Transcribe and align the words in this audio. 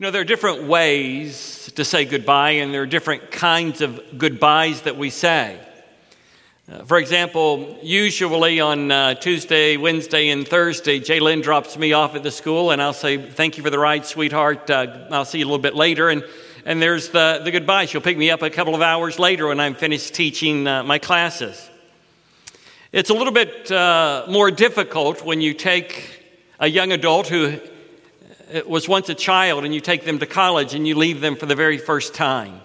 You 0.00 0.06
know, 0.06 0.12
there 0.12 0.22
are 0.22 0.24
different 0.24 0.62
ways 0.62 1.70
to 1.74 1.84
say 1.84 2.06
goodbye, 2.06 2.52
and 2.52 2.72
there 2.72 2.80
are 2.80 2.86
different 2.86 3.30
kinds 3.30 3.82
of 3.82 4.00
goodbyes 4.16 4.80
that 4.80 4.96
we 4.96 5.10
say. 5.10 5.60
Uh, 6.72 6.86
for 6.86 6.96
example, 6.96 7.76
usually 7.82 8.60
on 8.60 8.90
uh, 8.90 9.12
Tuesday, 9.16 9.76
Wednesday, 9.76 10.30
and 10.30 10.48
Thursday, 10.48 11.00
Jalen 11.00 11.42
drops 11.42 11.76
me 11.76 11.92
off 11.92 12.14
at 12.14 12.22
the 12.22 12.30
school, 12.30 12.70
and 12.70 12.80
I'll 12.80 12.94
say, 12.94 13.18
Thank 13.18 13.58
you 13.58 13.62
for 13.62 13.68
the 13.68 13.78
ride, 13.78 14.06
sweetheart. 14.06 14.70
Uh, 14.70 15.06
I'll 15.10 15.26
see 15.26 15.40
you 15.40 15.44
a 15.44 15.48
little 15.48 15.58
bit 15.58 15.74
later. 15.74 16.08
And, 16.08 16.24
and 16.64 16.80
there's 16.80 17.10
the, 17.10 17.42
the 17.44 17.50
goodbye. 17.50 17.84
She'll 17.84 18.00
pick 18.00 18.16
me 18.16 18.30
up 18.30 18.40
a 18.40 18.48
couple 18.48 18.74
of 18.74 18.80
hours 18.80 19.18
later 19.18 19.48
when 19.48 19.60
I'm 19.60 19.74
finished 19.74 20.14
teaching 20.14 20.66
uh, 20.66 20.82
my 20.82 20.98
classes. 20.98 21.68
It's 22.90 23.10
a 23.10 23.14
little 23.14 23.34
bit 23.34 23.70
uh, 23.70 24.24
more 24.30 24.50
difficult 24.50 25.26
when 25.26 25.42
you 25.42 25.52
take 25.52 26.24
a 26.58 26.68
young 26.68 26.90
adult 26.90 27.26
who 27.26 27.60
was 28.66 28.88
once 28.88 29.08
a 29.08 29.14
child 29.14 29.64
and 29.64 29.74
you 29.74 29.80
take 29.80 30.04
them 30.04 30.18
to 30.18 30.26
college 30.26 30.74
and 30.74 30.86
you 30.86 30.94
leave 30.94 31.20
them 31.20 31.36
for 31.36 31.46
the 31.46 31.54
very 31.54 31.78
first 31.78 32.14
time. 32.14 32.60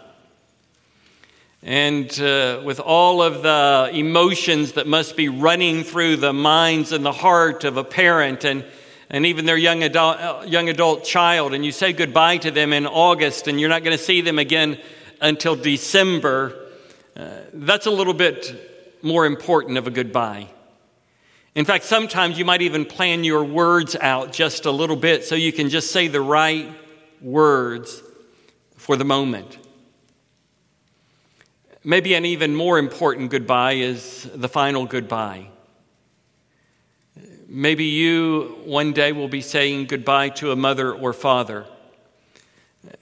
And 1.61 2.08
uh, 2.20 2.61
with 2.63 2.80
all 2.80 3.21
of 3.23 3.41
the 3.41 3.89
emotions 3.91 4.73
that 4.73 4.85
must 4.85 5.16
be 5.16 5.30
running 5.30 5.84
through 5.84 6.17
the 6.17 6.34
minds 6.34 6.91
and 6.91 7.03
the 7.03 7.11
heart 7.11 7.63
of 7.63 7.77
a 7.77 7.84
parent 7.84 8.45
and, 8.45 8.63
and 9.09 9.25
even 9.25 9.45
their 9.45 9.58
young 9.58 9.81
adult, 9.81 10.20
uh, 10.20 10.44
young 10.45 10.70
adult 10.70 11.05
child, 11.05 11.53
and 11.53 11.66
you 11.66 11.71
say 11.71 11.91
goodbye 11.91 12.38
to 12.38 12.52
them 12.52 12.72
in 12.72 12.86
August 12.86 13.47
and 13.47 13.59
you're 13.59 13.70
not 13.70 13.83
going 13.83 13.97
to 13.97 14.03
see 14.03 14.22
them 14.22 14.38
again 14.38 14.80
until 15.22 15.55
December, 15.55 16.55
uh, 17.16 17.30
that's 17.53 17.88
a 17.88 17.91
little 17.91 18.13
bit 18.13 18.99
more 19.02 19.25
important 19.25 19.77
of 19.77 19.88
a 19.88 19.91
goodbye. 19.91 20.47
In 21.55 21.64
fact, 21.64 21.86
sometimes 21.86 22.38
you 22.38 22.44
might 22.44 22.62
even 22.62 22.84
plan 22.84 23.23
your 23.23 23.45
words 23.45 23.95
out 23.95 24.34
just 24.34 24.66
a 24.66 24.72
little 24.72 24.98
bit 24.98 25.23
so 25.23 25.36
you 25.36 25.54
can 25.54 25.70
just 25.70 25.90
say 25.91 26.09
the 26.09 26.20
right 26.20 26.70
words 27.22 28.04
for 28.76 28.98
the 28.98 29.05
moment. 29.05 29.58
Maybe 31.81 32.14
an 32.14 32.25
even 32.25 32.56
more 32.56 32.78
important 32.78 33.31
goodbye 33.31 33.73
is 33.73 34.30
the 34.36 34.50
final 34.50 34.86
goodbye. 34.86 35.47
Maybe 37.47 37.86
you 37.86 38.59
one 38.66 38.92
day 38.92 39.14
will 39.14 39.30
be 39.30 39.42
saying 39.42 39.86
goodbye 39.86 40.30
to 40.30 40.52
a 40.52 40.58
mother 40.58 40.94
or 40.94 41.14
father 41.14 41.66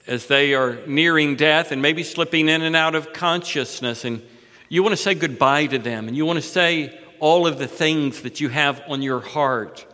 as 0.06 0.26
they 0.26 0.54
are 0.54 0.78
nearing 0.86 1.34
death 1.34 1.72
and 1.72 1.82
maybe 1.82 2.04
slipping 2.04 2.48
in 2.48 2.62
and 2.62 2.76
out 2.76 2.94
of 2.94 3.12
consciousness. 3.12 4.04
And 4.04 4.22
you 4.68 4.84
want 4.84 4.92
to 4.92 5.02
say 5.02 5.14
goodbye 5.14 5.66
to 5.66 5.78
them 5.78 6.06
and 6.06 6.16
you 6.16 6.24
want 6.24 6.36
to 6.36 6.48
say 6.48 6.96
all 7.20 7.46
of 7.46 7.58
the 7.58 7.66
things 7.66 8.22
that 8.22 8.40
you 8.40 8.48
have 8.48 8.82
on 8.88 9.02
your 9.02 9.20
heart. 9.20 9.86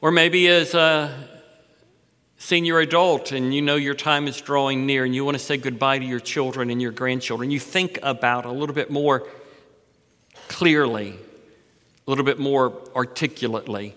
Or 0.00 0.10
maybe 0.10 0.48
as 0.48 0.74
a 0.74 1.14
senior 2.36 2.78
adult 2.78 3.32
and 3.32 3.54
you 3.54 3.62
know 3.62 3.76
your 3.76 3.94
time 3.94 4.28
is 4.28 4.38
drawing 4.40 4.84
near 4.84 5.04
and 5.04 5.14
you 5.14 5.24
want 5.24 5.34
to 5.34 5.42
say 5.42 5.56
goodbye 5.56 5.98
to 5.98 6.04
your 6.04 6.20
children 6.20 6.68
and 6.68 6.82
your 6.82 6.92
grandchildren, 6.92 7.50
you 7.50 7.58
think 7.58 7.98
about 8.02 8.44
a 8.44 8.52
little 8.52 8.74
bit 8.74 8.90
more 8.90 9.26
clearly, 10.48 11.18
a 12.06 12.10
little 12.10 12.24
bit 12.24 12.38
more 12.38 12.72
articulately 12.94 13.94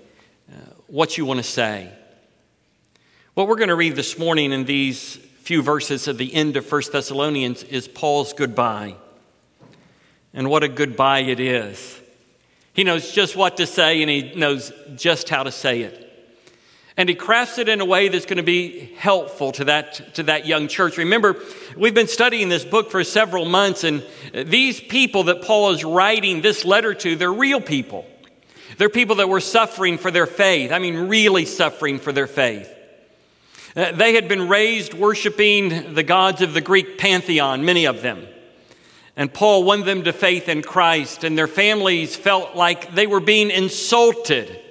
uh, 0.49 0.55
what 0.87 1.17
you 1.17 1.25
want 1.25 1.39
to 1.39 1.43
say. 1.43 1.91
What 3.33 3.47
we're 3.47 3.57
going 3.57 3.67
to 3.67 3.75
read 3.75 3.95
this 3.95 4.17
morning 4.17 4.53
in 4.53 4.63
these 4.63 5.17
few 5.41 5.61
verses 5.61 6.07
at 6.07 6.17
the 6.17 6.33
end 6.33 6.57
of 6.57 6.71
1 6.71 6.81
Thessalonians 6.91 7.63
is 7.63 7.87
Paul's 7.87 8.33
goodbye. 8.33 8.95
And 10.37 10.51
what 10.51 10.61
a 10.61 10.67
goodbye 10.67 11.21
it 11.21 11.39
is. 11.39 11.99
He 12.75 12.83
knows 12.83 13.11
just 13.11 13.35
what 13.35 13.57
to 13.57 13.65
say 13.65 14.03
and 14.03 14.09
he 14.09 14.35
knows 14.35 14.71
just 14.95 15.29
how 15.29 15.41
to 15.41 15.51
say 15.51 15.81
it. 15.81 16.03
And 16.95 17.09
he 17.09 17.15
crafts 17.15 17.57
it 17.57 17.67
in 17.67 17.81
a 17.81 17.85
way 17.85 18.07
that's 18.07 18.27
going 18.27 18.37
to 18.37 18.43
be 18.43 18.93
helpful 18.97 19.51
to 19.53 19.65
that, 19.65 20.13
to 20.13 20.23
that 20.23 20.45
young 20.45 20.67
church. 20.67 20.97
Remember, 20.97 21.37
we've 21.75 21.95
been 21.95 22.07
studying 22.07 22.49
this 22.49 22.63
book 22.63 22.91
for 22.91 23.03
several 23.03 23.45
months, 23.45 23.83
and 23.83 24.05
these 24.31 24.79
people 24.79 25.23
that 25.23 25.41
Paul 25.41 25.71
is 25.71 25.83
writing 25.83 26.41
this 26.41 26.65
letter 26.65 26.93
to, 26.93 27.15
they're 27.15 27.33
real 27.33 27.61
people. 27.61 28.05
They're 28.77 28.89
people 28.89 29.15
that 29.15 29.29
were 29.29 29.41
suffering 29.41 29.97
for 29.97 30.11
their 30.11 30.27
faith. 30.27 30.71
I 30.71 30.77
mean, 30.77 31.07
really 31.07 31.45
suffering 31.45 31.97
for 31.97 32.11
their 32.11 32.27
faith. 32.27 32.71
Uh, 33.75 33.91
they 33.91 34.13
had 34.13 34.27
been 34.27 34.47
raised 34.47 34.93
worshiping 34.93 35.95
the 35.95 36.03
gods 36.03 36.41
of 36.43 36.53
the 36.53 36.61
Greek 36.61 36.99
pantheon, 36.99 37.65
many 37.65 37.85
of 37.85 38.03
them. 38.03 38.27
And 39.17 39.33
Paul 39.33 39.63
won 39.63 39.83
them 39.83 40.03
to 40.03 40.13
faith 40.13 40.47
in 40.47 40.61
Christ, 40.61 41.23
and 41.23 41.35
their 41.35 41.47
families 41.47 42.15
felt 42.15 42.55
like 42.55 42.93
they 42.93 43.07
were 43.07 43.19
being 43.19 43.49
insulted 43.49 44.61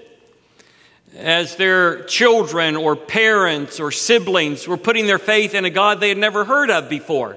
as 1.17 1.57
their 1.57 2.05
children 2.05 2.77
or 2.77 2.95
parents 2.95 3.81
or 3.81 3.91
siblings 3.91 4.69
were 4.69 4.77
putting 4.77 5.07
their 5.07 5.19
faith 5.19 5.53
in 5.53 5.65
a 5.65 5.71
God 5.71 5.99
they 5.99 6.11
had 6.11 6.19
never 6.19 6.45
heard 6.45 6.71
of 6.71 6.89
before 6.89 7.37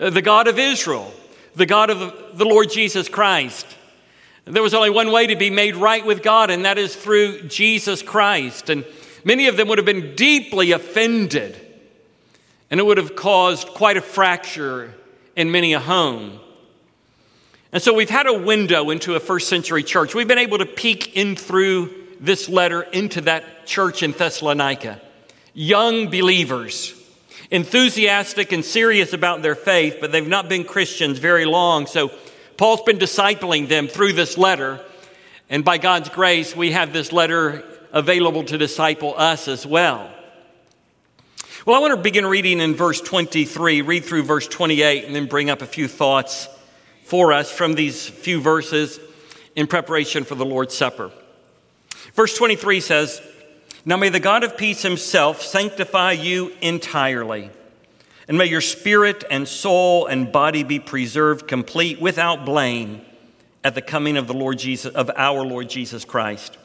uh, 0.00 0.10
the 0.10 0.22
God 0.22 0.48
of 0.48 0.58
Israel, 0.58 1.12
the 1.54 1.66
God 1.66 1.90
of 1.90 2.36
the 2.36 2.44
Lord 2.44 2.70
Jesus 2.70 3.08
Christ. 3.08 3.66
There 4.44 4.62
was 4.62 4.74
only 4.74 4.90
one 4.90 5.12
way 5.12 5.28
to 5.28 5.36
be 5.36 5.50
made 5.50 5.76
right 5.76 6.04
with 6.04 6.24
God, 6.24 6.50
and 6.50 6.64
that 6.64 6.76
is 6.76 6.96
through 6.96 7.42
Jesus 7.42 8.02
Christ. 8.02 8.68
And 8.68 8.84
many 9.24 9.46
of 9.46 9.56
them 9.56 9.68
would 9.68 9.78
have 9.78 9.84
been 9.84 10.16
deeply 10.16 10.72
offended, 10.72 11.56
and 12.68 12.80
it 12.80 12.82
would 12.82 12.98
have 12.98 13.14
caused 13.14 13.68
quite 13.68 13.96
a 13.96 14.00
fracture 14.00 14.92
in 15.36 15.50
many 15.50 15.72
a 15.72 15.80
home. 15.80 16.38
And 17.72 17.82
so 17.82 17.94
we've 17.94 18.10
had 18.10 18.26
a 18.26 18.38
window 18.38 18.90
into 18.90 19.14
a 19.14 19.20
first 19.20 19.48
century 19.48 19.82
church. 19.82 20.14
We've 20.14 20.28
been 20.28 20.38
able 20.38 20.58
to 20.58 20.66
peek 20.66 21.16
in 21.16 21.36
through 21.36 21.90
this 22.20 22.48
letter 22.48 22.82
into 22.82 23.22
that 23.22 23.66
church 23.66 24.02
in 24.02 24.12
Thessalonica. 24.12 25.00
Young 25.54 26.10
believers, 26.10 26.94
enthusiastic 27.50 28.52
and 28.52 28.64
serious 28.64 29.12
about 29.12 29.42
their 29.42 29.54
faith, 29.54 29.98
but 30.00 30.12
they've 30.12 30.26
not 30.26 30.48
been 30.48 30.64
Christians 30.64 31.18
very 31.18 31.46
long. 31.46 31.86
So 31.86 32.10
Paul's 32.56 32.82
been 32.82 32.98
discipling 32.98 33.68
them 33.68 33.88
through 33.88 34.12
this 34.12 34.36
letter. 34.36 34.80
And 35.48 35.64
by 35.64 35.78
God's 35.78 36.10
grace, 36.10 36.54
we 36.54 36.72
have 36.72 36.92
this 36.92 37.10
letter 37.10 37.64
available 37.92 38.44
to 38.44 38.58
disciple 38.58 39.14
us 39.16 39.48
as 39.48 39.66
well. 39.66 40.10
Well, 41.64 41.76
I 41.76 41.78
want 41.78 41.94
to 41.94 42.02
begin 42.02 42.26
reading 42.26 42.58
in 42.58 42.74
verse 42.74 43.00
23, 43.00 43.82
read 43.82 44.04
through 44.04 44.24
verse 44.24 44.48
28, 44.48 45.04
and 45.04 45.14
then 45.14 45.26
bring 45.26 45.48
up 45.48 45.62
a 45.62 45.66
few 45.66 45.86
thoughts 45.86 46.48
for 47.04 47.32
us 47.32 47.52
from 47.52 47.74
these 47.74 48.08
few 48.08 48.40
verses 48.40 48.98
in 49.54 49.68
preparation 49.68 50.24
for 50.24 50.34
the 50.34 50.44
Lord's 50.44 50.76
Supper. 50.76 51.12
Verse 52.14 52.36
23 52.36 52.80
says, 52.80 53.22
Now 53.84 53.96
may 53.96 54.08
the 54.08 54.18
God 54.18 54.42
of 54.42 54.56
peace 54.56 54.82
himself 54.82 55.40
sanctify 55.40 56.12
you 56.12 56.52
entirely, 56.60 57.48
and 58.26 58.36
may 58.36 58.46
your 58.46 58.60
spirit 58.60 59.22
and 59.30 59.46
soul 59.46 60.06
and 60.06 60.32
body 60.32 60.64
be 60.64 60.80
preserved 60.80 61.46
complete 61.46 62.00
without 62.00 62.44
blame 62.44 63.02
at 63.62 63.76
the 63.76 63.82
coming 63.82 64.16
of 64.16 64.26
the 64.26 64.34
Lord 64.34 64.58
Jesus 64.58 64.92
of 64.96 65.12
our 65.14 65.44
Lord 65.44 65.70
Jesus 65.70 66.04
Christ. 66.04 66.58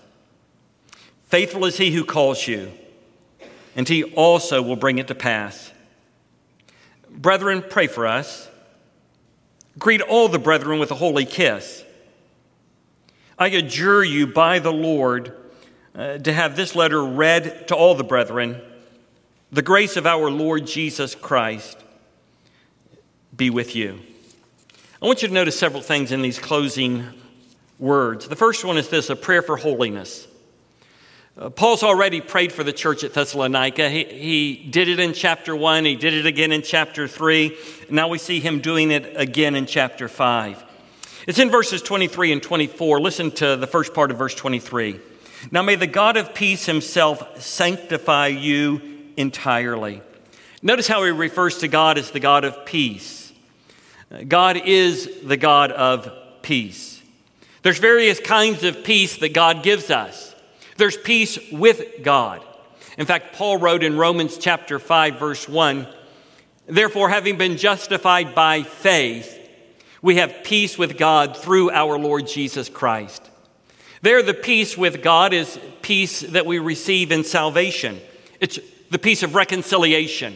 Faithful 1.26 1.66
is 1.66 1.78
he 1.78 1.92
who 1.92 2.04
calls 2.04 2.48
you 2.48 2.72
and 3.78 3.88
he 3.88 4.04
also 4.04 4.62
will 4.62 4.76
bring 4.76 4.98
it 4.98 5.08
to 5.08 5.16
pass. 5.16 5.72
Brethren, 7.10 7.64
pray 7.70 7.88
for 7.88 8.08
us. 8.08 8.50
Greet 9.78 10.02
all 10.02 10.28
the 10.28 10.40
brethren 10.40 10.80
with 10.80 10.90
a 10.92 10.96
holy 10.96 11.26
kiss. 11.26 11.84
I 13.38 13.48
adjure 13.50 14.04
you 14.04 14.26
by 14.26 14.58
the 14.58 14.74
Lord 14.74 15.32
uh, 15.94 16.18
to 16.18 16.34
have 16.34 16.56
this 16.56 16.76
letter 16.76 17.04
read 17.04 17.68
to 17.68 17.76
all 17.76 17.94
the 17.94 18.04
brethren. 18.04 18.60
The 19.52 19.62
grace 19.62 19.96
of 19.96 20.08
our 20.08 20.32
Lord 20.32 20.66
Jesus 20.66 21.14
Christ 21.14 21.78
be 23.36 23.52
with 23.52 23.76
you. 23.76 24.00
I 25.00 25.06
want 25.06 25.22
you 25.22 25.28
to 25.28 25.34
notice 25.34 25.58
several 25.58 25.84
things 25.84 26.12
in 26.12 26.24
these 26.24 26.40
closing 26.40 27.06
words. 27.78 28.28
The 28.28 28.36
first 28.36 28.66
one 28.66 28.78
is 28.78 28.90
this 28.90 29.12
a 29.12 29.16
prayer 29.16 29.44
for 29.44 29.56
holiness. 29.56 30.27
Uh, 31.40 31.52
Paul's 31.52 31.84
already 31.84 32.20
prayed 32.20 32.52
for 32.52 32.64
the 32.64 32.74
church 32.74 33.04
at 33.04 33.14
Thessalonica. 33.14 33.90
He, 33.90 34.04
he 34.06 34.56
did 34.72 34.88
it 34.88 35.00
in 35.00 35.14
chapter 35.14 35.56
1, 35.56 35.86
he 35.86 35.96
did 35.96 36.16
it 36.16 36.26
again 36.26 36.52
in 36.52 36.64
chapter 36.64 37.08
3. 37.08 37.56
Now 37.92 38.08
we 38.08 38.18
see 38.18 38.40
him 38.40 38.60
doing 38.60 38.90
it 38.90 39.14
again 39.16 39.54
in 39.54 39.68
chapter 39.68 40.08
5. 40.08 40.64
It's 41.28 41.38
in 41.38 41.52
verses 41.52 41.84
23 41.84 42.32
and 42.32 42.42
24. 42.42 43.00
Listen 43.00 43.30
to 43.32 43.56
the 43.56 43.68
first 43.68 43.94
part 43.94 44.10
of 44.10 44.18
verse 44.18 44.34
23. 44.34 45.00
Now 45.52 45.62
may 45.62 45.76
the 45.76 45.86
God 45.86 46.18
of 46.18 46.34
peace 46.34 46.66
himself 46.66 47.40
sanctify 47.40 48.28
you 48.28 48.82
entirely. 49.16 50.02
Notice 50.64 50.88
how 50.88 51.04
he 51.04 51.12
refers 51.12 51.60
to 51.60 51.68
God 51.68 52.00
as 52.00 52.10
the 52.10 52.20
God 52.20 52.46
of 52.46 52.66
peace. 52.66 53.32
God 54.28 54.58
is 54.66 55.22
the 55.24 55.38
God 55.38 55.72
of 55.72 56.12
peace. 56.42 57.00
There's 57.62 57.78
various 57.78 58.20
kinds 58.20 58.64
of 58.64 58.84
peace 58.84 59.18
that 59.18 59.34
God 59.34 59.62
gives 59.62 59.92
us. 59.92 60.34
There's 60.78 60.98
peace 60.98 61.40
with 61.52 62.04
God. 62.04 62.44
In 62.98 63.06
fact, 63.06 63.36
Paul 63.36 63.58
wrote 63.58 63.84
in 63.84 63.98
Romans 63.98 64.38
chapter 64.38 64.80
5, 64.80 65.20
verse 65.20 65.48
1 65.48 65.88
Therefore, 66.68 67.10
having 67.10 67.38
been 67.38 67.58
justified 67.58 68.36
by 68.36 68.64
faith, 68.64 69.34
we 70.02 70.18
have 70.18 70.44
peace 70.44 70.78
with 70.78 70.98
God 70.98 71.38
through 71.38 71.72
our 71.72 71.98
Lord 71.98 72.28
Jesus 72.28 72.70
Christ. 72.70 73.30
There, 74.02 74.22
the 74.22 74.34
peace 74.34 74.78
with 74.78 75.02
God 75.02 75.34
is 75.34 75.60
peace 75.82 76.22
that 76.22 76.46
we 76.46 76.60
receive 76.60 77.12
in 77.12 77.24
salvation 77.24 78.00
It's 78.40 78.60
the 78.90 79.00
peace 79.00 79.24
of 79.24 79.36
reconciliation. 79.36 80.36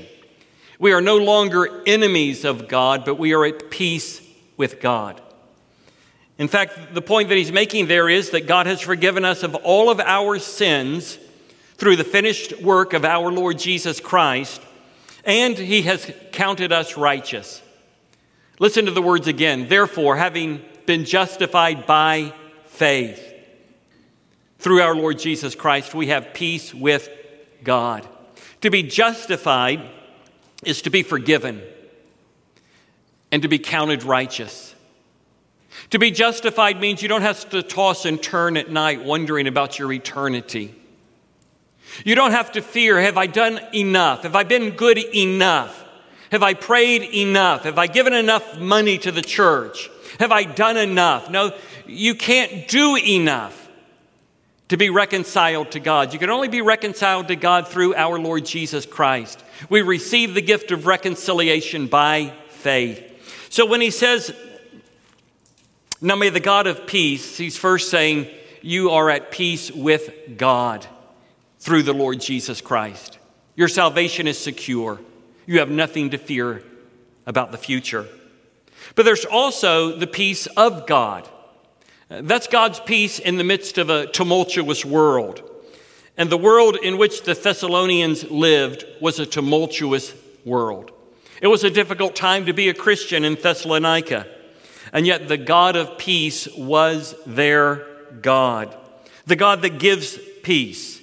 We 0.80 0.94
are 0.94 1.02
no 1.02 1.18
longer 1.18 1.84
enemies 1.86 2.44
of 2.44 2.68
God, 2.68 3.06
but 3.06 3.20
we 3.20 3.34
are 3.34 3.46
at 3.46 3.70
peace 3.70 4.22
with 4.58 4.82
God. 4.82 5.22
In 6.42 6.48
fact, 6.48 6.96
the 6.96 7.04
point 7.04 7.30
that 7.30 7.38
he's 7.38 7.52
making 7.52 7.86
there 7.86 8.10
is 8.10 8.32
that 8.32 8.48
God 8.48 8.66
has 8.66 8.82
forgiven 8.82 9.24
us 9.24 9.44
of 9.44 9.54
all 9.54 9.92
of 9.92 10.00
our 10.00 10.40
sins 10.40 11.20
through 11.76 11.98
the 11.98 12.04
finished 12.04 12.60
work 12.64 12.94
of 12.94 13.06
our 13.06 13.32
Lord 13.32 13.60
Jesus 13.60 14.00
Christ, 14.00 14.60
and 15.24 15.56
he 15.56 15.84
has 15.84 16.12
counted 16.32 16.72
us 16.72 16.98
righteous. 16.98 17.62
Listen 18.58 18.86
to 18.86 18.92
the 18.92 19.04
words 19.04 19.28
again. 19.28 19.68
Therefore, 19.68 20.16
having 20.16 20.66
been 20.88 21.06
justified 21.06 21.86
by 21.86 22.34
faith 22.66 23.24
through 24.58 24.82
our 24.82 24.96
Lord 24.96 25.20
Jesus 25.20 25.54
Christ, 25.54 25.94
we 25.94 26.08
have 26.08 26.34
peace 26.34 26.74
with 26.74 27.08
God. 27.64 28.08
To 28.62 28.72
be 28.72 28.82
justified 28.82 29.88
is 30.66 30.82
to 30.82 30.90
be 30.90 31.04
forgiven 31.04 31.62
and 33.32 33.44
to 33.44 33.48
be 33.48 33.60
counted 33.60 34.02
righteous. 34.02 34.74
To 35.92 36.00
be 36.00 36.12
justified 36.12 36.80
means 36.80 37.02
you 37.02 37.08
don't 37.08 37.22
have 37.22 37.50
to 37.50 37.64
toss 37.64 38.06
and 38.06 38.22
turn 38.22 38.58
at 38.58 38.70
night 38.70 39.04
wondering 39.04 39.48
about 39.48 39.80
your 39.80 39.92
eternity. 39.92 40.76
You 42.06 42.16
don't 42.16 42.32
have 42.32 42.54
to 42.54 42.62
fear 42.62 43.00
have 43.00 43.18
I 43.18 43.28
done 43.28 43.60
enough? 43.74 44.24
Have 44.24 44.36
I 44.36 44.44
been 44.44 44.72
good 44.72 44.98
enough? 44.98 45.86
Have 46.32 46.44
I 46.44 46.54
prayed 46.54 47.04
enough? 47.04 47.64
Have 47.64 47.78
I 47.78 47.88
given 47.88 48.14
enough 48.14 48.58
money 48.58 48.98
to 49.00 49.12
the 49.12 49.22
church? 49.22 49.90
Have 50.20 50.32
I 50.32 50.44
done 50.44 50.78
enough? 50.78 51.30
No, 51.30 51.54
you 51.86 52.16
can't 52.16 52.68
do 52.68 52.98
enough 52.98 53.58
to 54.70 54.78
be 54.78 54.90
reconciled 54.90 55.72
to 55.72 55.82
God. 55.82 56.14
You 56.14 56.20
can 56.20 56.30
only 56.30 56.48
be 56.48 56.62
reconciled 56.62 57.28
to 57.28 57.36
God 57.36 57.68
through 57.68 57.94
our 57.96 58.18
Lord 58.18 58.46
Jesus 58.46 58.86
Christ. 58.86 59.44
We 59.70 59.82
receive 59.82 60.34
the 60.34 60.42
gift 60.42 60.72
of 60.72 60.86
reconciliation 60.86 61.88
by 61.88 62.34
faith. 62.48 63.04
So 63.50 63.66
when 63.66 63.82
he 63.82 63.92
says, 63.92 64.34
Now 66.04 66.16
may 66.16 66.32
the 66.32 66.40
God 66.40 66.66
of 66.66 66.88
peace, 66.88 67.38
he's 67.38 67.58
first 67.58 67.92
saying, 67.92 68.28
You 68.64 68.90
are 68.90 69.12
at 69.12 69.30
peace 69.30 69.72
with 69.72 70.36
God 70.36 70.88
through 71.60 71.84
the 71.84 71.94
Lord 71.94 72.20
Jesus 72.20 72.60
Christ. 72.60 73.20
Your 73.56 73.68
salvation 73.68 74.28
is 74.28 74.40
secure. 74.40 75.00
You 75.46 75.60
have 75.60 75.70
nothing 75.70 76.10
to 76.10 76.18
fear 76.18 76.64
about 77.28 77.52
the 77.52 77.58
future. 77.60 78.08
But 78.96 79.06
there's 79.06 79.26
also 79.26 79.96
the 79.96 80.08
peace 80.08 80.48
of 80.58 80.88
God. 80.88 81.30
That's 82.10 82.48
God's 82.48 82.80
peace 82.80 83.20
in 83.20 83.38
the 83.38 83.44
midst 83.44 83.78
of 83.78 83.92
a 83.92 84.08
tumultuous 84.08 84.84
world. 84.84 85.48
And 86.18 86.32
the 86.32 86.38
world 86.38 86.78
in 86.82 86.98
which 86.98 87.24
the 87.24 87.36
Thessalonians 87.36 88.30
lived 88.32 88.86
was 89.00 89.20
a 89.20 89.26
tumultuous 89.28 90.16
world. 90.44 90.92
It 91.44 91.48
was 91.48 91.64
a 91.64 91.70
difficult 91.70 92.16
time 92.16 92.48
to 92.48 92.54
be 92.54 92.70
a 92.70 92.74
Christian 92.74 93.24
in 93.24 93.36
Thessalonica. 93.36 94.28
And 94.94 95.08
yet 95.08 95.28
the 95.28 95.38
God 95.38 95.76
of 95.76 95.98
peace 95.98 96.48
was 96.56 97.16
their 97.26 97.88
God, 98.22 98.76
the 99.26 99.36
God 99.36 99.62
that 99.62 99.80
gives 99.80 100.18
peace. 100.44 101.02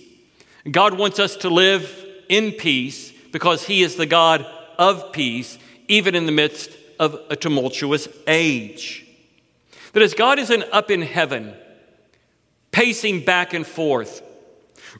God 0.70 0.98
wants 0.98 1.18
us 1.18 1.36
to 1.36 1.48
live 1.48 2.04
in 2.28 2.52
peace 2.52 3.12
because 3.32 3.64
He 3.64 3.82
is 3.82 3.96
the 3.96 4.06
God 4.06 4.46
of 4.78 5.12
peace, 5.12 5.58
even 5.88 6.14
in 6.14 6.26
the 6.26 6.32
midst 6.32 6.70
of 6.98 7.18
a 7.30 7.36
tumultuous 7.36 8.08
age. 8.26 9.06
That 9.92 10.02
as 10.02 10.14
God 10.14 10.38
isn't 10.38 10.64
up 10.72 10.90
in 10.90 11.02
heaven, 11.02 11.54
pacing 12.70 13.24
back 13.24 13.54
and 13.54 13.66
forth, 13.66 14.22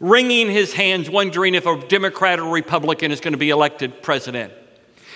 wringing 0.01 0.51
his 0.51 0.73
hands, 0.73 1.11
wondering 1.11 1.55
if 1.55 1.67
a 1.67 1.81
Democrat 1.87 2.39
or 2.39 2.53
Republican 2.53 3.11
is 3.11 3.21
going 3.21 3.33
to 3.33 3.39
be 3.39 3.51
elected 3.51 4.03
president. 4.03 4.53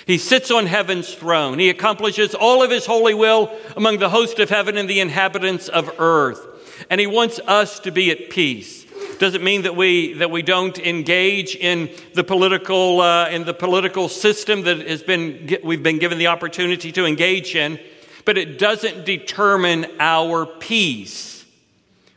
He 0.06 0.19
sits 0.19 0.50
on 0.50 0.66
heaven's 0.66 1.14
throne. 1.14 1.58
He 1.58 1.70
accomplishes 1.70 2.34
all 2.34 2.62
of 2.62 2.70
his 2.70 2.87
holy 2.87 3.14
will 3.14 3.52
among 3.76 3.99
the 3.99 4.10
host 4.10 4.38
of 4.38 4.50
heaven 4.50 4.76
and 4.76 4.88
the 4.88 5.00
inhabitants 5.00 5.69
of 5.69 6.00
earth. 6.00 6.46
And 6.90 7.00
he 7.00 7.06
wants 7.06 7.38
us 7.46 7.78
to 7.81 7.90
be 7.90 8.10
at 8.10 8.31
peace 8.31 8.82
doesn't 9.22 9.44
mean 9.44 9.62
that 9.62 9.76
we 9.76 10.14
that 10.14 10.32
we 10.32 10.43
don't 10.43 10.81
engage 10.81 11.54
in 11.54 11.88
the 12.14 12.25
political 12.25 13.00
uh, 13.00 13.28
in 13.28 13.44
the 13.44 13.54
political 13.54 14.08
system 14.08 14.62
that 14.62 14.78
has 14.88 15.04
been 15.04 15.58
we've 15.62 15.82
been 15.82 16.00
given 16.00 16.19
the 16.19 16.26
opportunity 16.26 16.90
to 16.90 17.06
engage 17.06 17.54
in, 17.54 17.78
but 18.25 18.37
it 18.37 18.58
doesn't 18.58 19.04
determine 19.04 19.87
our 20.00 20.44
peace. 20.44 21.44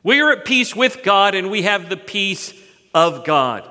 We 0.01 0.19
are 0.21 0.31
at 0.31 0.45
peace 0.45 0.75
with 0.75 1.03
God, 1.03 1.35
and 1.35 1.51
we 1.51 1.61
have 1.61 1.89
the 1.89 1.97
peace 1.97 2.55
of 2.91 3.23
God. 3.23 3.69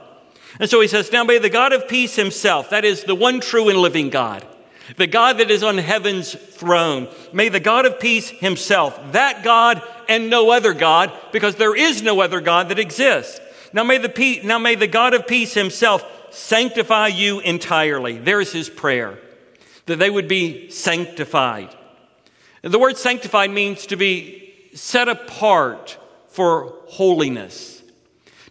And 0.58 0.70
so 0.70 0.80
he 0.80 0.88
says, 0.88 1.10
"Now 1.12 1.24
may 1.24 1.38
the 1.38 1.50
God 1.50 1.72
of 1.72 1.88
peace 1.88 2.16
Himself, 2.16 2.70
that 2.70 2.84
is 2.84 3.04
the 3.04 3.14
one 3.14 3.40
true 3.40 3.68
and 3.68 3.78
living 3.78 4.10
God." 4.10 4.44
the 4.96 5.06
God 5.06 5.38
that 5.38 5.50
is 5.50 5.62
on 5.62 5.78
heaven's 5.78 6.34
throne. 6.34 7.08
May 7.32 7.48
the 7.48 7.60
God 7.60 7.86
of 7.86 7.98
peace 7.98 8.28
himself, 8.28 9.12
that 9.12 9.42
God 9.42 9.82
and 10.08 10.28
no 10.28 10.50
other 10.50 10.74
God, 10.74 11.12
because 11.32 11.56
there 11.56 11.74
is 11.74 12.02
no 12.02 12.20
other 12.20 12.40
God 12.40 12.68
that 12.68 12.78
exists. 12.78 13.40
Now 13.72 13.82
may 13.84 13.98
the, 13.98 14.08
peace, 14.08 14.44
now 14.44 14.58
may 14.58 14.74
the 14.74 14.86
God 14.86 15.14
of 15.14 15.26
peace 15.26 15.54
himself 15.54 16.04
sanctify 16.30 17.08
you 17.08 17.40
entirely. 17.40 18.18
There's 18.18 18.52
his 18.52 18.68
prayer, 18.68 19.18
that 19.86 19.98
they 19.98 20.10
would 20.10 20.28
be 20.28 20.70
sanctified. 20.70 21.74
The 22.62 22.78
word 22.78 22.96
sanctified 22.96 23.50
means 23.50 23.86
to 23.86 23.96
be 23.96 24.70
set 24.74 25.08
apart 25.08 25.98
for 26.28 26.74
holiness. 26.86 27.73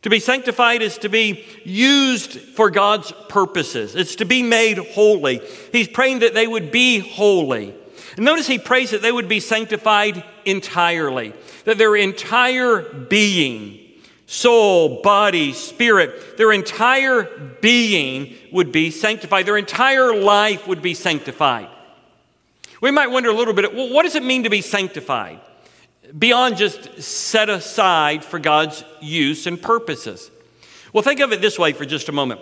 To 0.04 0.10
be 0.10 0.20
sanctified 0.20 0.82
is 0.82 0.98
to 1.00 1.10
be 1.10 1.46
used 1.64 2.40
for 2.40 2.70
God's 2.70 3.14
purposes. 3.30 3.96
It's 3.96 4.16
to 4.18 4.26
be 4.26 4.44
made 4.44 4.78
holy. 4.78 5.42
He's 5.72 5.88
praying 5.88 6.20
that 6.20 6.34
they 6.34 6.46
would 6.46 6.72
be 6.72 7.00
holy. 7.00 7.74
And 8.18 8.26
notice 8.26 8.46
he 8.46 8.60
prays 8.60 8.92
that 8.92 9.02
they 9.02 9.12
would 9.12 9.30
be 9.30 9.40
sanctified 9.40 10.24
entirely, 10.46 11.34
that 11.64 11.78
their 11.78 11.96
entire 11.96 12.82
being, 12.82 13.80
soul, 14.28 15.02
body, 15.02 15.54
spirit, 15.54 16.38
their 16.38 16.52
entire 16.52 17.24
being 17.62 18.36
would 18.52 18.74
be 18.74 18.92
sanctified. 18.92 19.46
Their 19.46 19.58
entire 19.58 20.14
life 20.16 20.68
would 20.68 20.82
be 20.82 20.94
sanctified. 20.94 21.70
We 22.82 22.92
might 22.92 23.08
wonder 23.08 23.30
a 23.30 23.34
little 23.34 23.54
bit 23.54 23.74
well, 23.74 23.94
what 23.94 24.04
does 24.04 24.16
it 24.16 24.24
mean 24.24 24.44
to 24.44 24.50
be 24.50 24.62
sanctified? 24.62 25.40
Beyond 26.18 26.58
just 26.58 27.02
set 27.02 27.50
aside 27.50 28.24
for 28.24 28.40
God's 28.40 28.84
use 29.02 29.48
and 29.48 29.62
purposes. 29.62 30.30
Well, 30.92 31.04
think 31.04 31.20
of 31.20 31.32
it 31.34 31.42
this 31.42 31.58
way 31.58 31.74
for 31.74 31.86
just 31.86 32.10
a 32.10 32.12
moment. 32.12 32.42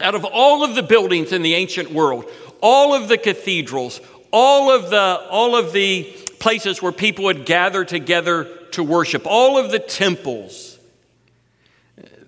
Out 0.00 0.14
of 0.14 0.24
all 0.24 0.64
of 0.64 0.74
the 0.74 0.82
buildings 0.82 1.32
in 1.32 1.42
the 1.42 1.54
ancient 1.54 1.90
world, 1.90 2.24
all 2.60 2.94
of 2.94 3.08
the 3.08 3.18
cathedrals, 3.18 4.00
all 4.32 4.70
of 4.70 4.90
the, 4.90 5.26
all 5.30 5.54
of 5.54 5.72
the 5.72 6.04
places 6.38 6.82
where 6.82 6.92
people 6.92 7.24
would 7.26 7.46
gather 7.46 7.84
together 7.84 8.44
to 8.72 8.82
worship, 8.82 9.26
all 9.26 9.58
of 9.58 9.70
the 9.70 9.78
temples, 9.78 10.74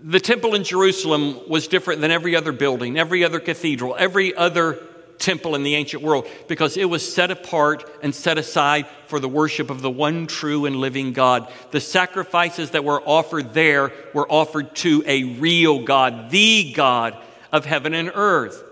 the 0.02 0.20
temple 0.20 0.54
in 0.54 0.62
Jerusalem 0.62 1.40
was 1.49 1.66
different 1.66 2.00
than 2.00 2.12
every 2.12 2.37
other 2.37 2.52
building, 2.52 2.96
every 2.96 3.25
other 3.25 3.40
cathedral, 3.40 3.96
every 3.99 4.35
other 4.37 4.78
temple 5.18 5.54
in 5.54 5.62
the 5.62 5.75
ancient 5.75 6.02
world 6.02 6.26
because 6.49 6.76
it 6.76 6.87
was 6.87 7.14
set 7.14 7.30
apart 7.30 7.88
and 8.02 8.14
set 8.14 8.38
aside 8.38 8.87
for 9.06 9.20
the 9.20 9.28
worship 9.28 9.70
of 9.70 9.82
the 9.82 9.90
one 9.90 10.26
true 10.26 10.66
and 10.66 10.76
living 10.76 11.12
God. 11.12 11.50
The 11.70 11.80
sacrifices 11.80 12.70
that 12.70 12.85
were 12.85 13.00
offered 13.02 13.54
there 13.54 13.92
were 14.14 14.30
offered 14.30 14.75
to 14.76 15.02
a 15.06 15.25
real 15.25 15.85
God, 15.85 16.30
the 16.30 16.73
God 16.73 17.16
of 17.52 17.64
heaven 17.64 17.94
and 17.94 18.11
earth. 18.14 18.62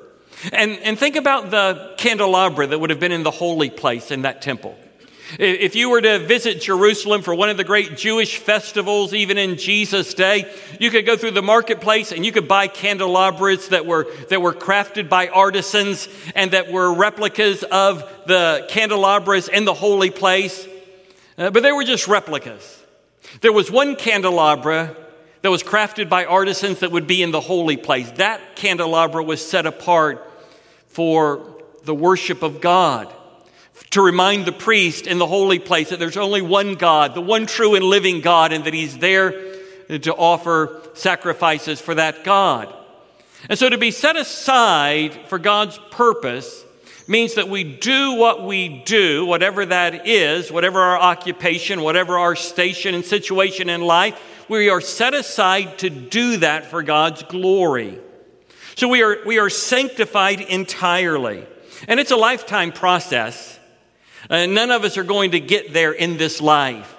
And, 0.52 0.72
and 0.72 0.98
think 0.98 1.16
about 1.16 1.50
the 1.50 1.94
candelabra 1.96 2.66
that 2.66 2.78
would 2.78 2.90
have 2.90 3.00
been 3.00 3.12
in 3.12 3.22
the 3.22 3.30
holy 3.30 3.70
place 3.70 4.10
in 4.10 4.22
that 4.22 4.42
temple. 4.42 4.76
If 5.38 5.74
you 5.74 5.90
were 5.90 6.00
to 6.00 6.20
visit 6.20 6.60
Jerusalem 6.60 7.22
for 7.22 7.34
one 7.34 7.48
of 7.48 7.56
the 7.56 7.64
great 7.64 7.96
Jewish 7.96 8.38
festivals, 8.38 9.12
even 9.12 9.36
in 9.36 9.56
Jesus' 9.56 10.14
day, 10.14 10.52
you 10.78 10.90
could 10.90 11.06
go 11.06 11.16
through 11.16 11.32
the 11.32 11.42
marketplace 11.42 12.12
and 12.12 12.24
you 12.24 12.30
could 12.30 12.46
buy 12.46 12.68
candelabras 12.68 13.68
that 13.68 13.84
were, 13.84 14.06
that 14.28 14.40
were 14.40 14.52
crafted 14.52 15.08
by 15.08 15.28
artisans 15.28 16.08
and 16.34 16.52
that 16.52 16.70
were 16.70 16.92
replicas 16.92 17.64
of 17.64 18.08
the 18.26 18.66
candelabras 18.68 19.48
in 19.48 19.64
the 19.64 19.74
holy 19.74 20.10
place. 20.10 20.68
Uh, 21.36 21.50
but 21.50 21.62
they 21.62 21.72
were 21.72 21.84
just 21.84 22.06
replicas. 22.06 22.82
There 23.40 23.52
was 23.52 23.70
one 23.70 23.96
candelabra 23.96 24.96
that 25.42 25.50
was 25.50 25.62
crafted 25.62 26.08
by 26.08 26.26
artisans 26.26 26.78
that 26.80 26.92
would 26.92 27.06
be 27.06 27.22
in 27.22 27.32
the 27.32 27.40
holy 27.40 27.76
place. 27.76 28.10
That 28.12 28.56
candelabra 28.56 29.22
was 29.22 29.44
set 29.44 29.66
apart 29.66 30.30
for 30.88 31.60
the 31.82 31.94
worship 31.94 32.42
of 32.42 32.60
God 32.60 33.12
to 33.90 34.00
remind 34.00 34.45
the 34.45 34.52
priest 34.52 35.07
in 35.07 35.19
the 35.19 35.26
holy 35.26 35.59
place 35.59 35.90
that 35.90 35.99
there's 35.99 36.16
only 36.16 36.43
one 36.43 36.75
God, 36.75 37.14
the 37.14 37.21
one 37.21 37.47
true 37.47 37.75
and 37.75 37.85
living 37.85 38.21
God, 38.21 38.52
and 38.52 38.64
that 38.64 38.75
he's 38.75 38.99
there 38.99 39.33
to 39.88 40.14
offer 40.14 40.81
sacrifices 40.95 41.81
for 41.81 41.95
that 41.95 42.25
God. 42.25 42.75
And 43.49 43.59
so 43.59 43.69
to 43.69 43.78
be 43.78 43.90
set 43.90 44.16
aside 44.16 45.28
for 45.28 45.38
God's 45.38 45.78
purpose 45.90 46.64
means 47.07 47.35
that 47.35 47.49
we 47.49 47.64
do 47.64 48.14
what 48.14 48.45
we 48.45 48.83
do, 48.85 49.26
whatever 49.26 49.66
that 49.66 50.07
is, 50.07 50.50
whatever 50.50 50.81
our 50.81 50.99
occupation, 50.99 51.83
whatever 51.83 52.19
our 52.19 52.35
station 52.35 52.95
and 52.95 53.04
situation 53.04 53.69
in 53.69 53.83
life, 53.83 54.19
we 54.49 54.71
are 54.71 54.81
set 54.81 55.14
aside 55.14 55.78
to 55.78 55.90
do 55.90 56.38
that 56.38 56.66
for 56.66 56.83
God's 56.83 57.23
glory. 57.25 57.99
So 58.76 58.88
we 58.88 59.02
are, 59.02 59.19
we 59.25 59.38
are 59.38 59.50
sanctified 59.50 60.40
entirely. 60.40 61.47
And 61.87 62.00
it's 62.00 62.11
a 62.11 62.16
lifetime 62.16 62.73
process. 62.73 63.59
Uh, 64.31 64.47
none 64.47 64.71
of 64.71 64.85
us 64.85 64.97
are 64.97 65.04
going 65.04 65.33
to 65.33 65.40
get 65.40 65.73
there 65.73 65.93
in 65.93 66.16
this 66.16 66.40
life. 66.40 66.95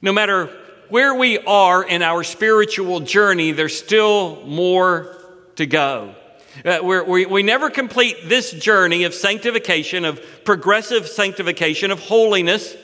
No 0.00 0.12
matter 0.12 0.46
where 0.88 1.14
we 1.14 1.38
are 1.38 1.82
in 1.82 2.02
our 2.02 2.22
spiritual 2.22 3.00
journey, 3.00 3.52
there's 3.52 3.78
still 3.78 4.44
more 4.44 5.16
to 5.56 5.66
go. 5.66 6.14
Uh, 6.64 6.80
we 6.82 7.24
we, 7.24 7.42
never 7.42 7.70
complete 7.70 8.28
this 8.28 8.50
journey 8.50 9.04
of 9.04 9.14
sanctification, 9.14 10.04
of 10.04 10.20
progressive 10.44 11.08
sanctification, 11.08 11.90
of 11.90 11.98
holiness, 11.98 12.76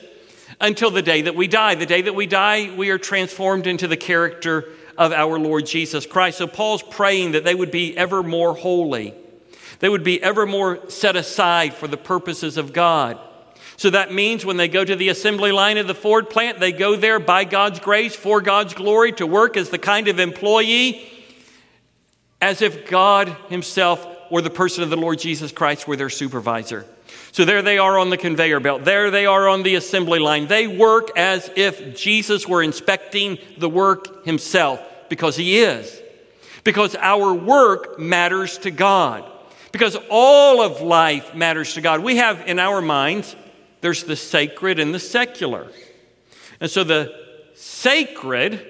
until 0.59 0.89
the 0.89 1.03
day 1.03 1.21
that 1.21 1.35
we 1.35 1.47
die. 1.47 1.75
The 1.75 1.85
day 1.85 2.01
that 2.01 2.15
we 2.15 2.25
die, 2.25 2.73
we 2.75 2.89
are 2.89 2.97
transformed 2.97 3.67
into 3.67 3.87
the 3.87 3.95
character 3.95 4.65
of 4.97 5.13
our 5.13 5.37
Lord 5.37 5.67
Jesus 5.67 6.07
Christ. 6.07 6.39
So 6.39 6.47
Paul's 6.47 6.81
praying 6.81 7.33
that 7.33 7.43
they 7.43 7.53
would 7.53 7.69
be 7.69 7.95
ever 7.95 8.23
more 8.23 8.55
holy, 8.55 9.13
they 9.79 9.89
would 9.89 10.03
be 10.03 10.21
ever 10.21 10.47
more 10.47 10.89
set 10.89 11.15
aside 11.15 11.75
for 11.75 11.87
the 11.87 11.97
purposes 11.97 12.57
of 12.57 12.73
God. 12.73 13.19
So 13.79 13.89
that 13.91 14.11
means 14.11 14.45
when 14.45 14.57
they 14.57 14.67
go 14.67 14.83
to 14.83 14.93
the 14.97 15.07
assembly 15.07 15.53
line 15.53 15.77
of 15.77 15.87
the 15.87 15.95
Ford 15.95 16.29
plant, 16.29 16.59
they 16.59 16.73
go 16.73 16.97
there 16.97 17.17
by 17.17 17.45
God's 17.45 17.79
grace, 17.79 18.13
for 18.13 18.41
God's 18.41 18.73
glory, 18.73 19.13
to 19.13 19.25
work 19.25 19.55
as 19.55 19.69
the 19.69 19.77
kind 19.77 20.09
of 20.09 20.19
employee 20.19 21.09
as 22.41 22.61
if 22.61 22.89
God 22.89 23.29
Himself 23.47 24.05
or 24.29 24.41
the 24.41 24.49
person 24.49 24.83
of 24.83 24.89
the 24.89 24.97
Lord 24.97 25.17
Jesus 25.19 25.53
Christ 25.53 25.87
were 25.87 25.95
their 25.95 26.09
supervisor. 26.09 26.85
So 27.31 27.45
there 27.45 27.61
they 27.61 27.77
are 27.77 27.97
on 27.97 28.09
the 28.09 28.17
conveyor 28.17 28.59
belt. 28.59 28.83
There 28.83 29.11
they 29.11 29.25
are 29.25 29.47
on 29.47 29.63
the 29.63 29.75
assembly 29.75 30.19
line. 30.19 30.47
They 30.47 30.67
work 30.67 31.17
as 31.17 31.49
if 31.55 31.97
Jesus 31.97 32.45
were 32.45 32.61
inspecting 32.61 33.37
the 33.57 33.69
work 33.69 34.25
himself 34.25 34.81
because 35.07 35.37
he 35.37 35.59
is. 35.59 36.01
Because 36.65 36.97
our 36.97 37.33
work 37.33 37.97
matters 37.97 38.57
to 38.57 38.71
God. 38.71 39.23
Because 39.71 39.95
all 40.09 40.61
of 40.61 40.81
life 40.81 41.33
matters 41.33 41.75
to 41.75 41.81
God. 41.81 42.01
We 42.01 42.17
have 42.17 42.45
in 42.45 42.59
our 42.59 42.81
minds, 42.81 43.37
there's 43.81 44.03
the 44.03 44.15
sacred 44.15 44.79
and 44.79 44.93
the 44.93 44.99
secular. 44.99 45.67
And 46.59 46.69
so 46.69 46.83
the 46.83 47.13
sacred 47.55 48.65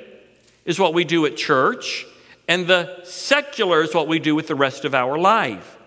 is 0.65 0.79
what 0.79 0.93
we 0.93 1.03
do 1.03 1.25
at 1.25 1.35
church, 1.35 2.05
and 2.47 2.67
the 2.67 3.03
secular 3.03 3.81
is 3.81 3.93
what 3.93 4.07
we 4.07 4.19
do 4.19 4.35
with 4.35 4.47
the 4.47 4.55
rest 4.55 4.85
of 4.85 4.93
our 4.93 5.17
life. 5.17 5.77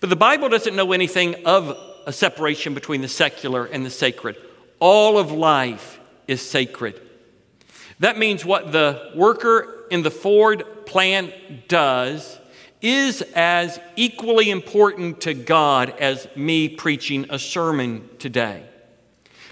But 0.00 0.10
the 0.10 0.16
Bible 0.16 0.48
doesn't 0.48 0.76
know 0.76 0.92
anything 0.92 1.46
of 1.46 1.76
a 2.06 2.12
separation 2.12 2.74
between 2.74 3.00
the 3.00 3.08
secular 3.08 3.64
and 3.66 3.84
the 3.84 3.90
sacred. 3.90 4.36
All 4.78 5.18
of 5.18 5.32
life 5.32 5.98
is 6.26 6.40
sacred. 6.40 7.00
That 7.98 8.18
means 8.18 8.44
what 8.44 8.72
the 8.72 9.12
worker 9.14 9.84
in 9.90 10.02
the 10.02 10.10
Ford 10.10 10.64
plant 10.86 11.32
does 11.68 12.38
is 12.86 13.20
as 13.34 13.80
equally 13.96 14.48
important 14.48 15.22
to 15.22 15.34
God 15.34 15.90
as 15.98 16.28
me 16.36 16.68
preaching 16.68 17.26
a 17.30 17.38
sermon 17.38 18.08
today. 18.20 18.62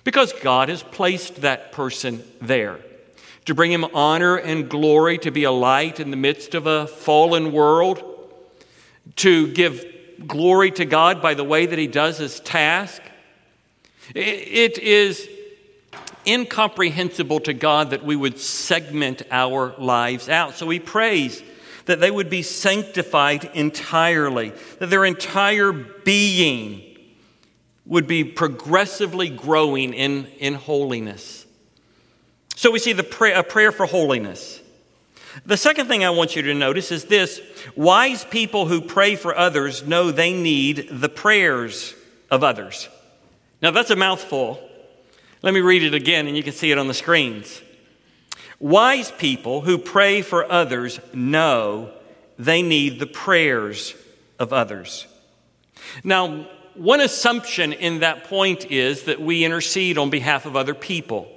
Because 0.04 0.32
God 0.34 0.68
has 0.68 0.84
placed 0.84 1.40
that 1.40 1.72
person 1.72 2.22
there 2.40 2.78
to 3.46 3.54
bring 3.54 3.72
him 3.72 3.84
honor 3.92 4.36
and 4.36 4.68
glory, 4.70 5.18
to 5.18 5.32
be 5.32 5.42
a 5.42 5.50
light 5.50 5.98
in 5.98 6.12
the 6.12 6.16
midst 6.16 6.54
of 6.54 6.68
a 6.68 6.86
fallen 6.86 7.50
world, 7.50 8.04
to 9.16 9.52
give 9.52 9.84
glory 10.28 10.70
to 10.70 10.84
God 10.84 11.20
by 11.20 11.34
the 11.34 11.44
way 11.44 11.66
that 11.66 11.78
he 11.78 11.88
does 11.88 12.18
his 12.18 12.38
task. 12.38 13.02
It 14.14 14.78
is 14.78 15.28
incomprehensible 16.24 17.40
to 17.40 17.52
God 17.52 17.90
that 17.90 18.04
we 18.04 18.14
would 18.14 18.38
segment 18.38 19.22
our 19.32 19.74
lives 19.76 20.28
out. 20.28 20.54
So 20.54 20.70
he 20.70 20.78
prays 20.78 21.42
that 21.86 22.00
they 22.00 22.10
would 22.10 22.30
be 22.30 22.42
sanctified 22.42 23.50
entirely, 23.54 24.52
that 24.78 24.90
their 24.90 25.04
entire 25.04 25.72
being 25.72 26.82
would 27.86 28.06
be 28.06 28.24
progressively 28.24 29.28
growing 29.28 29.92
in, 29.92 30.26
in 30.38 30.54
holiness. 30.54 31.44
So 32.56 32.70
we 32.70 32.78
see 32.78 32.92
the 32.92 33.02
pray, 33.02 33.34
a 33.34 33.42
prayer 33.42 33.72
for 33.72 33.84
holiness. 33.84 34.60
The 35.44 35.56
second 35.56 35.88
thing 35.88 36.04
I 36.04 36.10
want 36.10 36.36
you 36.36 36.42
to 36.42 36.54
notice 36.54 36.92
is 36.92 37.04
this 37.04 37.40
wise 37.74 38.24
people 38.24 38.66
who 38.66 38.80
pray 38.80 39.16
for 39.16 39.36
others 39.36 39.86
know 39.86 40.10
they 40.10 40.32
need 40.32 40.88
the 40.90 41.08
prayers 41.08 41.94
of 42.30 42.44
others. 42.44 42.88
Now, 43.60 43.70
that's 43.70 43.90
a 43.90 43.96
mouthful. 43.96 44.60
Let 45.42 45.52
me 45.52 45.60
read 45.60 45.82
it 45.82 45.94
again, 45.94 46.26
and 46.26 46.36
you 46.36 46.42
can 46.42 46.52
see 46.52 46.70
it 46.70 46.78
on 46.78 46.88
the 46.88 46.94
screens. 46.94 47.60
Wise 48.58 49.10
people 49.10 49.62
who 49.62 49.78
pray 49.78 50.22
for 50.22 50.50
others 50.50 51.00
know 51.12 51.90
they 52.38 52.62
need 52.62 52.98
the 52.98 53.06
prayers 53.06 53.94
of 54.38 54.52
others. 54.52 55.06
Now, 56.02 56.46
one 56.74 57.00
assumption 57.00 57.72
in 57.72 58.00
that 58.00 58.24
point 58.24 58.70
is 58.70 59.04
that 59.04 59.20
we 59.20 59.44
intercede 59.44 59.98
on 59.98 60.10
behalf 60.10 60.46
of 60.46 60.56
other 60.56 60.74
people. 60.74 61.28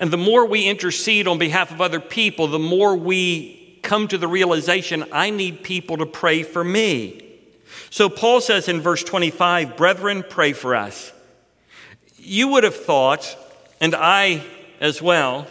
And 0.00 0.10
the 0.10 0.18
more 0.18 0.46
we 0.46 0.66
intercede 0.66 1.26
on 1.28 1.38
behalf 1.38 1.70
of 1.70 1.80
other 1.80 2.00
people, 2.00 2.48
the 2.48 2.58
more 2.58 2.96
we 2.96 3.78
come 3.82 4.08
to 4.08 4.18
the 4.18 4.28
realization 4.28 5.04
I 5.12 5.30
need 5.30 5.62
people 5.62 5.98
to 5.98 6.06
pray 6.06 6.42
for 6.42 6.64
me. 6.64 7.22
So 7.90 8.08
Paul 8.08 8.40
says 8.40 8.68
in 8.68 8.80
verse 8.80 9.02
25, 9.04 9.76
Brethren, 9.76 10.24
pray 10.28 10.52
for 10.52 10.74
us. 10.74 11.12
You 12.18 12.48
would 12.48 12.64
have 12.64 12.74
thought, 12.74 13.36
and 13.80 13.94
I 13.94 14.44
as 14.80 15.00
well, 15.00 15.46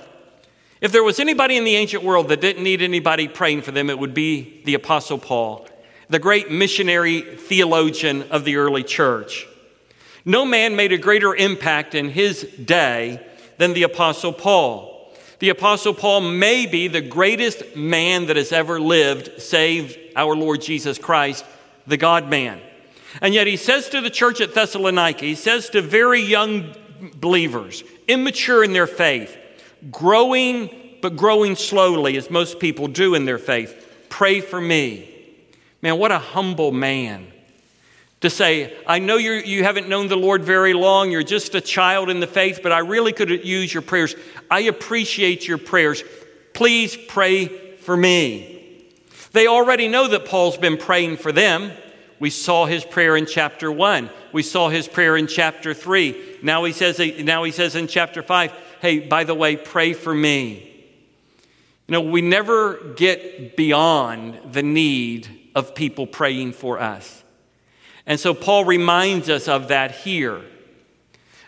if 0.81 0.91
there 0.91 1.03
was 1.03 1.19
anybody 1.19 1.57
in 1.57 1.63
the 1.63 1.75
ancient 1.75 2.03
world 2.03 2.27
that 2.29 2.41
didn't 2.41 2.63
need 2.63 2.81
anybody 2.81 3.27
praying 3.27 3.61
for 3.61 3.71
them, 3.71 3.89
it 3.89 3.97
would 3.97 4.13
be 4.13 4.61
the 4.65 4.73
Apostle 4.73 5.17
Paul, 5.17 5.67
the 6.09 6.19
great 6.19 6.51
missionary 6.51 7.21
theologian 7.21 8.23
of 8.23 8.43
the 8.45 8.57
early 8.57 8.83
church. 8.83 9.47
No 10.25 10.45
man 10.45 10.75
made 10.75 10.91
a 10.91 10.97
greater 10.97 11.35
impact 11.35 11.95
in 11.95 12.09
his 12.09 12.41
day 12.43 13.25
than 13.57 13.73
the 13.73 13.83
Apostle 13.83 14.33
Paul. 14.33 15.13
The 15.39 15.49
Apostle 15.49 15.93
Paul 15.93 16.21
may 16.21 16.65
be 16.65 16.87
the 16.87 17.01
greatest 17.01 17.75
man 17.75 18.27
that 18.27 18.35
has 18.35 18.51
ever 18.51 18.79
lived, 18.79 19.41
save 19.41 19.97
our 20.15 20.35
Lord 20.35 20.61
Jesus 20.61 20.97
Christ, 20.97 21.45
the 21.87 21.97
God 21.97 22.29
man. 22.29 22.59
And 23.21 23.33
yet 23.33 23.47
he 23.47 23.57
says 23.57 23.89
to 23.89 24.01
the 24.01 24.09
church 24.09 24.41
at 24.41 24.53
Thessalonica, 24.53 25.23
he 25.23 25.35
says 25.35 25.69
to 25.69 25.81
very 25.81 26.21
young 26.21 26.73
believers, 27.15 27.83
immature 28.07 28.63
in 28.63 28.73
their 28.73 28.87
faith, 28.87 29.37
growing, 29.91 30.69
but 31.01 31.15
growing 31.15 31.55
slowly, 31.55 32.17
as 32.17 32.29
most 32.29 32.59
people 32.59 32.87
do 32.87 33.15
in 33.15 33.25
their 33.25 33.37
faith, 33.37 34.05
pray 34.09 34.41
for 34.41 34.59
me. 34.59 35.11
Man, 35.81 35.97
what 35.99 36.11
a 36.11 36.19
humble 36.19 36.71
man 36.71 37.31
to 38.25 38.29
say, 38.29 38.75
I 38.87 38.99
know 38.99 39.17
you 39.17 39.33
you 39.33 39.63
haven't 39.63 39.87
known 39.87 40.07
the 40.07 40.15
Lord 40.15 40.43
very 40.43 40.73
long, 40.73 41.11
you're 41.11 41.21
just 41.21 41.53
a 41.53 41.61
child 41.61 42.09
in 42.09 42.19
the 42.19 42.27
faith, 42.27 42.61
but 42.63 42.71
I 42.71 42.79
really 42.79 43.13
could 43.13 43.45
use 43.45 43.71
your 43.71 43.83
prayers. 43.83 44.15
I 44.49 44.61
appreciate 44.61 45.47
your 45.47 45.59
prayers. 45.59 46.03
Please 46.53 46.95
pray 46.95 47.47
for 47.77 47.95
me. 47.95 48.83
They 49.33 49.47
already 49.47 49.87
know 49.87 50.07
that 50.07 50.25
Paul's 50.25 50.57
been 50.57 50.77
praying 50.77 51.17
for 51.17 51.31
them. 51.31 51.71
We 52.19 52.29
saw 52.29 52.65
his 52.65 52.83
prayer 52.85 53.15
in 53.15 53.25
chapter 53.25 53.71
1. 53.71 54.09
We 54.31 54.41
saw 54.41 54.69
his 54.69 54.87
prayer 54.87 55.17
in 55.17 55.27
chapter 55.27 55.73
3. 55.73 56.39
Now 56.41 56.63
he 56.63 56.71
says, 56.71 56.99
now 57.19 57.43
he 57.43 57.51
says 57.51 57.75
in 57.75 57.87
chapter 57.87 58.23
5, 58.23 58.51
hey, 58.85 58.99
by 58.99 59.23
the 59.23 59.33
way, 59.33 59.55
pray 59.55 59.93
for 59.93 60.13
me. 60.13 60.71
You 61.87 61.93
know, 61.93 62.01
we 62.01 62.21
never 62.21 62.93
get 62.93 63.57
beyond 63.57 64.53
the 64.53 64.61
need 64.61 65.27
of 65.55 65.73
people 65.73 66.05
praying 66.05 66.53
for 66.53 66.79
us. 66.79 67.23
And 68.05 68.19
so 68.19 68.35
Paul 68.35 68.63
reminds 68.63 69.27
us 69.27 69.47
of 69.47 69.69
that 69.69 69.89
here. 69.89 70.39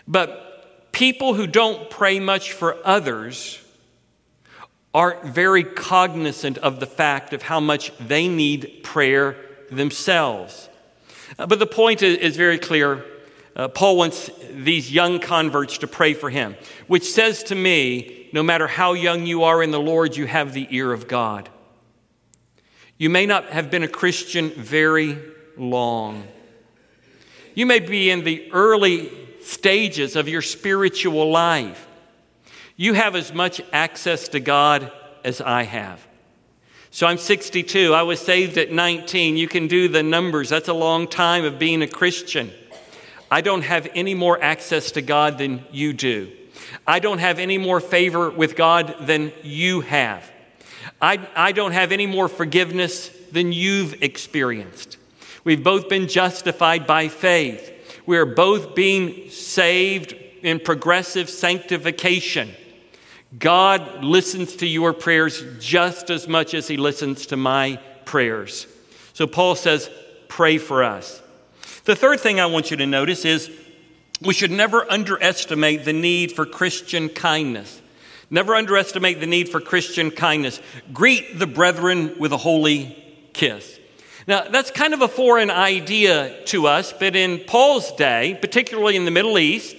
But 0.08 0.92
people 0.92 1.36
who 1.36 1.46
don't 1.46 1.92
pray 1.92 2.20
much 2.20 2.54
for 2.54 2.76
others 2.84 3.64
aren't 4.92 5.24
very 5.26 5.64
cognizant 5.64 6.58
of 6.58 6.80
the 6.80 6.88
fact 6.88 7.34
of 7.34 7.44
how 7.44 7.60
much 7.60 7.96
they 8.00 8.28
need 8.28 8.80
prayer 8.82 9.38
themselves. 9.70 10.70
Uh, 11.38 11.46
but 11.46 11.60
the 11.60 11.68
point 11.68 12.02
is 12.02 12.36
very 12.36 12.58
clear. 12.58 13.06
Uh, 13.58 13.68
Paul 13.68 13.98
wants 13.98 14.30
these 14.52 14.92
young 14.92 15.20
converts 15.20 15.80
to 15.80 15.88
pray 15.88 16.14
for 16.14 16.30
him, 16.30 16.56
which 16.86 17.12
says 17.12 17.42
to 17.46 17.56
me 17.56 18.30
no 18.32 18.44
matter 18.44 18.68
how 18.68 18.94
young 18.94 19.26
you 19.26 19.44
are 19.44 19.64
in 19.64 19.72
the 19.72 19.80
Lord, 19.80 20.16
you 20.16 20.28
have 20.28 20.54
the 20.54 20.68
ear 20.70 20.94
of 20.94 21.08
God. 21.08 21.50
You 23.00 23.10
may 23.10 23.26
not 23.26 23.46
have 23.46 23.72
been 23.72 23.82
a 23.82 23.88
Christian 23.88 24.52
very 24.52 25.18
long. 25.58 26.28
You 27.56 27.66
may 27.66 27.80
be 27.80 28.12
in 28.12 28.24
the 28.24 28.52
early 28.52 29.12
stages 29.42 30.16
of 30.16 30.30
your 30.30 30.44
spiritual 30.44 31.32
life. 31.32 31.88
You 32.76 32.94
have 32.94 33.16
as 33.16 33.34
much 33.34 33.60
access 33.74 34.28
to 34.30 34.40
God 34.40 34.92
as 35.24 35.42
I 35.42 35.64
have. 35.64 36.06
So 36.92 37.08
I'm 37.08 37.18
62. 37.18 37.94
I 37.94 38.04
was 38.04 38.20
saved 38.20 38.58
at 38.60 38.72
19. 38.72 39.36
You 39.36 39.48
can 39.48 39.68
do 39.68 39.88
the 39.88 40.04
numbers. 40.04 40.50
That's 40.50 40.68
a 40.68 40.74
long 40.74 41.08
time 41.08 41.44
of 41.44 41.58
being 41.58 41.82
a 41.82 41.88
Christian. 41.88 42.52
I 43.30 43.42
don't 43.42 43.64
have 43.64 43.88
any 43.94 44.14
more 44.14 44.42
access 44.42 44.92
to 44.92 45.02
God 45.02 45.38
than 45.38 45.66
you 45.72 45.94
do. 45.94 46.32
I 46.86 47.00
don't 47.00 47.20
have 47.20 47.40
any 47.40 47.58
more 47.58 47.80
favor 47.80 48.30
with 48.30 48.56
God 48.56 48.96
than 49.02 49.32
you 49.44 49.82
have. 49.82 50.30
I, 51.02 51.28
I 51.36 51.52
don't 51.52 51.74
have 51.74 51.92
any 51.92 52.08
more 52.08 52.28
forgiveness 52.28 53.10
than 53.32 53.52
you've 53.52 54.02
experienced. 54.02 54.98
We've 55.44 55.64
both 55.64 55.90
been 55.90 56.08
justified 56.08 56.88
by 56.88 57.10
faith. 57.10 57.74
We 58.06 58.18
are 58.18 58.26
both 58.26 58.76
being 58.76 59.30
saved 59.30 60.14
in 60.42 60.60
progressive 60.60 61.30
sanctification. 61.30 62.52
God 63.38 64.04
listens 64.04 64.56
to 64.58 64.68
your 64.68 64.94
prayers 64.94 65.44
just 65.60 66.10
as 66.10 66.28
much 66.28 66.54
as 66.54 66.68
He 66.68 66.78
listens 66.78 67.28
to 67.28 67.38
my 67.38 67.80
prayers. 68.06 68.68
So 69.14 69.28
Paul 69.28 69.56
says, 69.56 69.90
pray 70.30 70.58
for 70.58 70.84
us. 70.84 71.22
The 71.88 71.96
third 71.96 72.20
thing 72.20 72.42
I 72.42 72.48
want 72.48 72.70
you 72.70 72.76
to 72.76 72.86
notice 72.86 73.24
is 73.24 73.50
we 74.22 74.34
should 74.34 74.52
never 74.52 74.92
underestimate 74.92 75.86
the 75.86 75.94
need 75.94 76.34
for 76.34 76.46
Christian 76.46 77.08
kindness. 77.08 77.82
Never 78.30 78.56
underestimate 78.56 79.22
the 79.22 79.26
need 79.26 79.48
for 79.48 79.62
Christian 79.62 80.12
kindness. 80.12 80.60
Greet 80.92 81.40
the 81.40 81.48
brethren 81.48 82.16
with 82.20 82.34
a 82.34 82.38
holy 82.38 83.02
kiss. 83.32 83.80
Now, 84.28 84.50
that's 84.50 84.70
kind 84.70 84.94
of 84.94 85.02
a 85.02 85.08
foreign 85.08 85.50
idea 85.50 86.44
to 86.48 86.68
us, 86.68 86.92
but 86.92 87.16
in 87.16 87.40
Paul's 87.48 87.94
day, 87.94 88.38
particularly 88.42 88.98
in 88.98 89.06
the 89.06 89.12
Middle 89.12 89.40
East, 89.40 89.78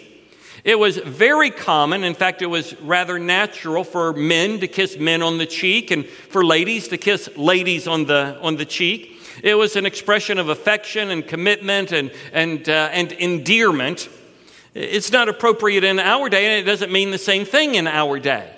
it 0.65 0.79
was 0.79 0.97
very 0.97 1.51
common. 1.51 2.05
In 2.05 2.15
fact, 2.15 2.41
it 2.41 2.47
was 2.47 2.75
rather 2.81 3.19
natural 3.19 3.85
for 3.85 4.15
men 4.15 4.61
to 4.61 4.67
kiss 4.67 4.97
men 4.97 5.21
on 5.21 5.37
the 5.37 5.45
cheek 5.45 5.91
and 5.91 6.07
for 6.07 6.43
ladies 6.43 6.89
to 6.89 6.97
kiss 6.97 7.29
ladies 7.37 7.87
on 7.87 8.07
the, 8.07 8.39
on 8.41 8.57
the 8.57 8.65
cheek. 8.65 9.18
It 9.43 9.55
was 9.55 9.77
an 9.77 9.87
expression 9.87 10.39
of 10.39 10.49
affection 10.49 11.11
and 11.11 11.27
commitment 11.27 11.93
and, 11.93 12.11
and, 12.33 12.69
uh, 12.69 12.91
and 12.93 13.13
endearment. 13.13 14.09
It's 14.75 15.13
not 15.13 15.29
appropriate 15.29 15.85
in 15.85 15.99
our 15.99 16.29
day, 16.29 16.47
and 16.47 16.61
it 16.61 16.71
doesn't 16.71 16.93
mean 16.93 17.11
the 17.11 17.19
same 17.19 17.45
thing 17.45 17.75
in 17.75 17.87
our 17.87 18.19
day. 18.19 18.55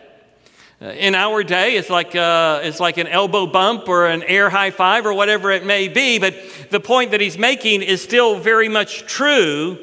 Uh, 0.82 0.86
in 0.86 1.14
our 1.14 1.42
day, 1.42 1.76
it's 1.76 1.90
like, 1.90 2.14
uh, 2.16 2.60
it's 2.62 2.80
like 2.80 2.96
an 2.96 3.06
elbow 3.06 3.46
bump 3.46 3.88
or 3.88 4.06
an 4.06 4.22
air 4.22 4.48
high 4.48 4.70
five 4.70 5.04
or 5.04 5.12
whatever 5.12 5.50
it 5.50 5.64
may 5.64 5.88
be, 5.88 6.18
but 6.18 6.34
the 6.70 6.80
point 6.80 7.10
that 7.10 7.20
he's 7.20 7.36
making 7.36 7.82
is 7.82 8.02
still 8.02 8.38
very 8.38 8.68
much 8.68 9.06
true. 9.06 9.78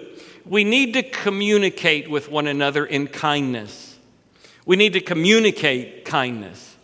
We 0.46 0.64
need 0.64 0.94
to 0.94 1.04
communicate 1.04 2.10
with 2.10 2.32
one 2.32 2.48
another 2.48 2.86
in 2.86 3.08
kindness. 3.08 3.98
We 4.66 4.76
need 4.76 4.94
to 4.94 5.02
communicate 5.02 6.04
kindness. 6.04 6.76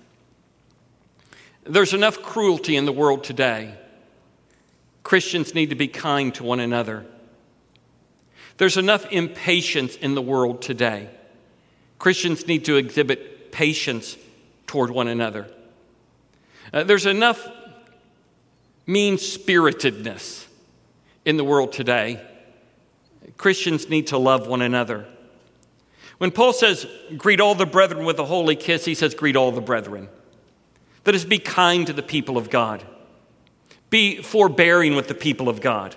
There's 1.64 1.94
enough 1.94 2.22
cruelty 2.22 2.76
in 2.76 2.86
the 2.86 2.92
world 2.92 3.24
today. 3.24 3.76
Christians 5.04 5.54
need 5.54 5.70
to 5.70 5.76
be 5.76 5.88
kind 5.88 6.34
to 6.36 6.44
one 6.44 6.60
another. 6.60 7.06
There's 8.58 8.78
enough 8.78 9.06
impatience 9.12 9.96
in 9.96 10.16
the 10.16 10.22
world 10.22 10.62
today. 10.62 11.10
Christians 12.00 12.48
need 12.48 12.66
to 12.66 12.78
exhibit 12.78 13.52
patience 13.52 14.18
toward 14.68 14.90
one 14.90 15.08
another. 15.08 15.48
Uh, 16.74 16.84
there's 16.84 17.06
enough 17.06 17.48
mean 18.86 19.18
spiritedness 19.18 20.48
in 21.26 21.38
the 21.38 21.44
world 21.44 21.72
today. 21.72 22.22
Christians 23.38 23.90
need 23.90 24.08
to 24.08 24.18
love 24.18 24.48
one 24.48 24.62
another. 24.62 25.06
When 26.18 26.32
Paul 26.32 26.54
says, 26.54 26.86
greet 27.18 27.42
all 27.42 27.56
the 27.56 27.66
brethren 27.66 28.06
with 28.06 28.20
a 28.20 28.26
holy 28.26 28.56
kiss, 28.56 28.86
he 28.86 28.96
says, 28.96 29.16
greet 29.16 29.36
all 29.36 29.52
the 29.52 29.62
brethren. 29.62 30.10
That 31.04 31.16
is, 31.16 31.26
be 31.26 31.40
kind 31.40 31.88
to 31.88 31.94
the 31.94 32.04
people 32.04 32.38
of 32.38 32.50
God, 32.50 32.86
be 33.94 34.24
forbearing 34.24 34.96
with 34.96 35.08
the 35.08 35.14
people 35.14 35.48
of 35.48 35.62
God. 35.62 35.96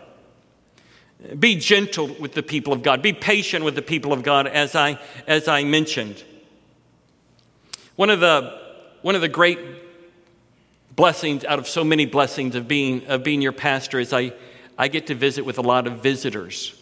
Be 1.38 1.56
gentle 1.56 2.08
with 2.20 2.34
the 2.34 2.42
people 2.42 2.74
of 2.74 2.82
God. 2.82 3.00
Be 3.00 3.14
patient 3.14 3.64
with 3.64 3.74
the 3.74 3.80
people 3.80 4.12
of 4.12 4.22
God, 4.22 4.46
as 4.46 4.74
I, 4.74 4.98
as 5.26 5.48
I 5.48 5.64
mentioned. 5.64 6.22
One 7.94 8.10
of, 8.10 8.20
the, 8.20 8.60
one 9.00 9.14
of 9.14 9.22
the 9.22 9.30
great 9.30 9.58
blessings 10.94 11.42
out 11.46 11.58
of 11.58 11.66
so 11.66 11.84
many 11.84 12.04
blessings 12.04 12.54
of 12.54 12.68
being, 12.68 13.06
of 13.06 13.24
being 13.24 13.40
your 13.40 13.52
pastor 13.52 13.98
is 13.98 14.12
I, 14.12 14.34
I 14.76 14.88
get 14.88 15.06
to 15.06 15.14
visit 15.14 15.46
with 15.46 15.56
a 15.56 15.62
lot 15.62 15.86
of 15.86 16.02
visitors. 16.02 16.78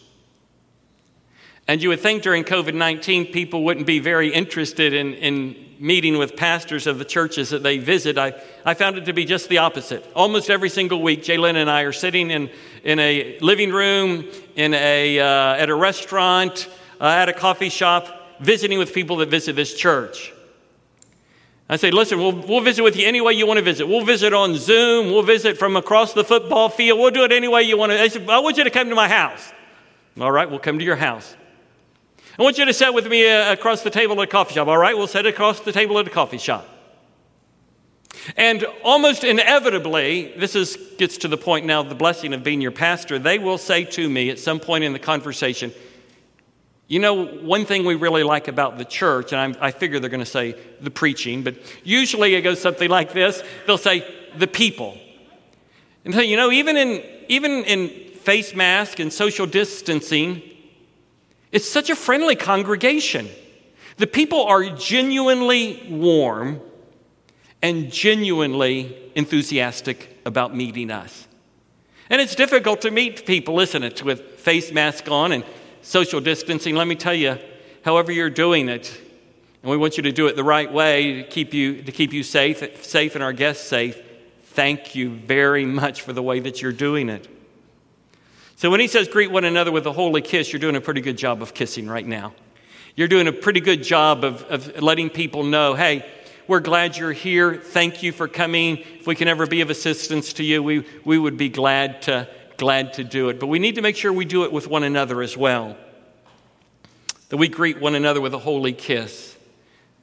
And 1.67 1.81
you 1.81 1.89
would 1.89 1.99
think 1.99 2.21
during 2.21 2.43
COVID 2.43 2.75
19, 2.75 3.31
people 3.31 3.63
wouldn't 3.63 3.87
be 3.87 3.99
very 3.99 4.31
interested 4.31 4.93
in, 4.93 5.13
in 5.13 5.65
meeting 5.79 6.17
with 6.17 6.35
pastors 6.35 6.87
of 6.87 6.99
the 6.99 7.05
churches 7.05 7.49
that 7.49 7.63
they 7.63 7.77
visit. 7.77 8.17
I, 8.17 8.33
I 8.63 8.73
found 8.73 8.97
it 8.97 9.05
to 9.05 9.13
be 9.13 9.25
just 9.25 9.49
the 9.49 9.57
opposite. 9.57 10.05
Almost 10.15 10.49
every 10.49 10.69
single 10.69 11.01
week, 11.01 11.23
Jalen 11.23 11.55
and 11.55 11.69
I 11.69 11.81
are 11.81 11.91
sitting 11.91 12.31
in, 12.31 12.49
in 12.83 12.99
a 12.99 13.37
living 13.39 13.71
room, 13.71 14.25
in 14.55 14.73
a, 14.73 15.19
uh, 15.19 15.55
at 15.55 15.69
a 15.69 15.75
restaurant, 15.75 16.69
uh, 17.01 17.05
at 17.05 17.29
a 17.29 17.33
coffee 17.33 17.69
shop, 17.69 18.39
visiting 18.39 18.79
with 18.79 18.93
people 18.93 19.17
that 19.17 19.29
visit 19.29 19.55
this 19.55 19.73
church. 19.73 20.33
I 21.67 21.77
say, 21.77 21.89
listen, 21.89 22.19
we'll, 22.19 22.31
we'll 22.31 22.61
visit 22.61 22.83
with 22.83 22.95
you 22.95 23.07
any 23.07 23.21
way 23.21 23.33
you 23.33 23.47
want 23.47 23.57
to 23.57 23.63
visit. 23.63 23.87
We'll 23.87 24.05
visit 24.05 24.33
on 24.33 24.55
Zoom. 24.55 25.07
We'll 25.07 25.23
visit 25.23 25.57
from 25.57 25.75
across 25.75 26.13
the 26.13 26.23
football 26.23 26.69
field. 26.69 26.99
We'll 26.99 27.09
do 27.09 27.23
it 27.23 27.31
any 27.31 27.47
way 27.47 27.63
you 27.63 27.75
want 27.75 27.91
to. 27.91 27.99
I 27.99 28.07
said, 28.07 28.29
I 28.29 28.37
want 28.37 28.57
you 28.57 28.63
to 28.65 28.69
come 28.69 28.89
to 28.89 28.95
my 28.95 29.07
house. 29.07 29.51
All 30.21 30.31
right, 30.31 30.47
we'll 30.47 30.59
come 30.59 30.77
to 30.77 30.85
your 30.85 30.95
house. 30.95 31.35
I 32.37 32.43
want 32.43 32.57
you 32.57 32.65
to 32.65 32.73
sit 32.73 32.93
with 32.93 33.07
me 33.07 33.29
uh, 33.29 33.53
across 33.53 33.81
the 33.81 33.89
table 33.89 34.21
at 34.21 34.27
a 34.27 34.31
coffee 34.31 34.55
shop. 34.55 34.67
All 34.67 34.77
right, 34.77 34.97
we'll 34.97 35.07
sit 35.07 35.25
across 35.25 35.61
the 35.61 35.71
table 35.71 35.97
at 35.99 36.07
a 36.07 36.09
coffee 36.09 36.37
shop. 36.37 36.67
And 38.35 38.65
almost 38.83 39.23
inevitably, 39.23 40.33
this 40.37 40.53
is, 40.53 40.77
gets 40.97 41.17
to 41.19 41.29
the 41.29 41.37
point 41.37 41.65
now 41.65 41.81
the 41.83 41.95
blessing 41.95 42.33
of 42.33 42.43
being 42.43 42.59
your 42.59 42.71
pastor, 42.71 43.19
they 43.19 43.39
will 43.39 43.57
say 43.57 43.85
to 43.85 44.09
me 44.09 44.29
at 44.29 44.39
some 44.39 44.59
point 44.59 44.83
in 44.83 44.91
the 44.91 44.99
conversation, 44.99 45.71
you 46.87 46.99
know, 46.99 47.25
one 47.25 47.65
thing 47.65 47.85
we 47.85 47.95
really 47.95 48.23
like 48.23 48.49
about 48.49 48.77
the 48.77 48.85
church, 48.85 49.31
and 49.31 49.39
I'm, 49.39 49.55
i 49.61 49.71
figure 49.71 49.99
they're 49.99 50.09
going 50.09 50.19
to 50.19 50.25
say 50.25 50.55
the 50.81 50.91
preaching, 50.91 51.41
but 51.41 51.55
usually 51.83 52.35
it 52.35 52.41
goes 52.41 52.61
something 52.61 52.89
like 52.89 53.13
this 53.13 53.41
they'll 53.65 53.77
say, 53.77 54.05
the 54.37 54.47
people. 54.47 54.97
And 56.03 56.13
so, 56.13 56.19
you 56.19 56.35
know, 56.35 56.51
even 56.51 56.75
in, 56.75 57.01
even 57.29 57.63
in 57.63 57.89
face 58.17 58.53
mask 58.53 58.99
and 58.99 59.11
social 59.11 59.45
distancing, 59.45 60.41
it's 61.55 61.69
such 61.69 61.89
a 61.89 61.95
friendly 61.95 62.35
congregation. 62.35 63.29
The 63.95 64.07
people 64.07 64.43
are 64.43 64.65
genuinely 64.71 65.87
warm 65.89 66.59
and 67.61 67.89
genuinely 67.89 69.11
enthusiastic 69.15 70.19
about 70.25 70.53
meeting 70.53 70.91
us. 70.91 71.29
And 72.09 72.19
it's 72.19 72.35
difficult 72.35 72.81
to 72.81 72.91
meet 72.91 73.25
people, 73.25 73.61
isn't 73.61 73.83
it, 73.83 74.03
with 74.03 74.37
face 74.37 74.73
mask 74.73 75.09
on 75.09 75.31
and 75.31 75.45
social 75.81 76.19
distancing. 76.19 76.75
Let 76.75 76.87
me 76.87 76.95
tell 76.95 77.13
you, 77.13 77.37
however 77.85 78.11
you're 78.11 78.29
doing 78.29 78.67
it, 78.67 78.93
and 79.61 79.71
we 79.71 79.77
want 79.77 79.95
you 79.95 80.03
to 80.03 80.11
do 80.11 80.27
it 80.27 80.35
the 80.35 80.43
right 80.43 80.69
way 80.69 81.21
to 81.21 81.23
keep 81.23 81.53
you, 81.53 81.81
to 81.83 81.91
keep 81.93 82.11
you 82.11 82.23
safe, 82.23 82.83
safe 82.83 83.15
and 83.15 83.23
our 83.23 83.31
guests 83.31 83.65
safe. 83.65 83.97
Thank 84.43 84.93
you 84.93 85.09
very 85.09 85.65
much 85.65 86.01
for 86.01 86.11
the 86.11 86.21
way 86.21 86.41
that 86.41 86.61
you're 86.61 86.73
doing 86.73 87.07
it. 87.07 87.29
So 88.57 88.71
when 88.71 88.79
he 88.79 88.87
says 88.87 89.09
greet 89.09 89.31
one 89.31 89.43
another 89.43 89.71
with 89.71 89.85
a 89.85 89.91
holy 89.91 90.21
kiss, 90.21 90.53
you're 90.53 90.61
doing 90.61 90.77
a 90.77 90.81
pretty 90.81 91.01
good 91.01 91.17
job 91.17 91.41
of 91.41 91.53
kissing 91.53 91.87
right 91.87 92.05
now. 92.05 92.33
You're 92.95 93.09
doing 93.09 93.27
a 93.27 93.33
pretty 93.33 93.59
good 93.59 93.83
job 93.83 94.23
of, 94.23 94.43
of 94.43 94.81
letting 94.81 95.09
people 95.09 95.43
know, 95.43 95.73
hey, 95.73 96.05
we're 96.47 96.61
glad 96.61 96.95
you're 96.95 97.11
here. 97.11 97.55
Thank 97.55 98.01
you 98.01 98.13
for 98.13 98.29
coming. 98.29 98.77
If 98.77 99.07
we 99.07 99.15
can 99.15 99.27
ever 99.27 99.45
be 99.45 99.59
of 99.59 99.69
assistance 99.69 100.31
to 100.33 100.43
you, 100.43 100.63
we, 100.63 100.85
we 101.03 101.17
would 101.17 101.35
be 101.35 101.49
glad 101.49 102.03
to, 102.03 102.29
glad 102.55 102.93
to 102.93 103.03
do 103.03 103.27
it. 103.27 103.41
But 103.41 103.47
we 103.47 103.59
need 103.59 103.75
to 103.75 103.81
make 103.81 103.97
sure 103.97 104.13
we 104.13 104.23
do 104.23 104.45
it 104.45 104.53
with 104.53 104.67
one 104.67 104.83
another 104.83 105.21
as 105.21 105.35
well. 105.35 105.75
That 107.29 107.37
we 107.37 107.49
greet 107.49 107.81
one 107.81 107.95
another 107.95 108.21
with 108.21 108.33
a 108.33 108.39
holy 108.39 108.71
kiss. 108.71 109.35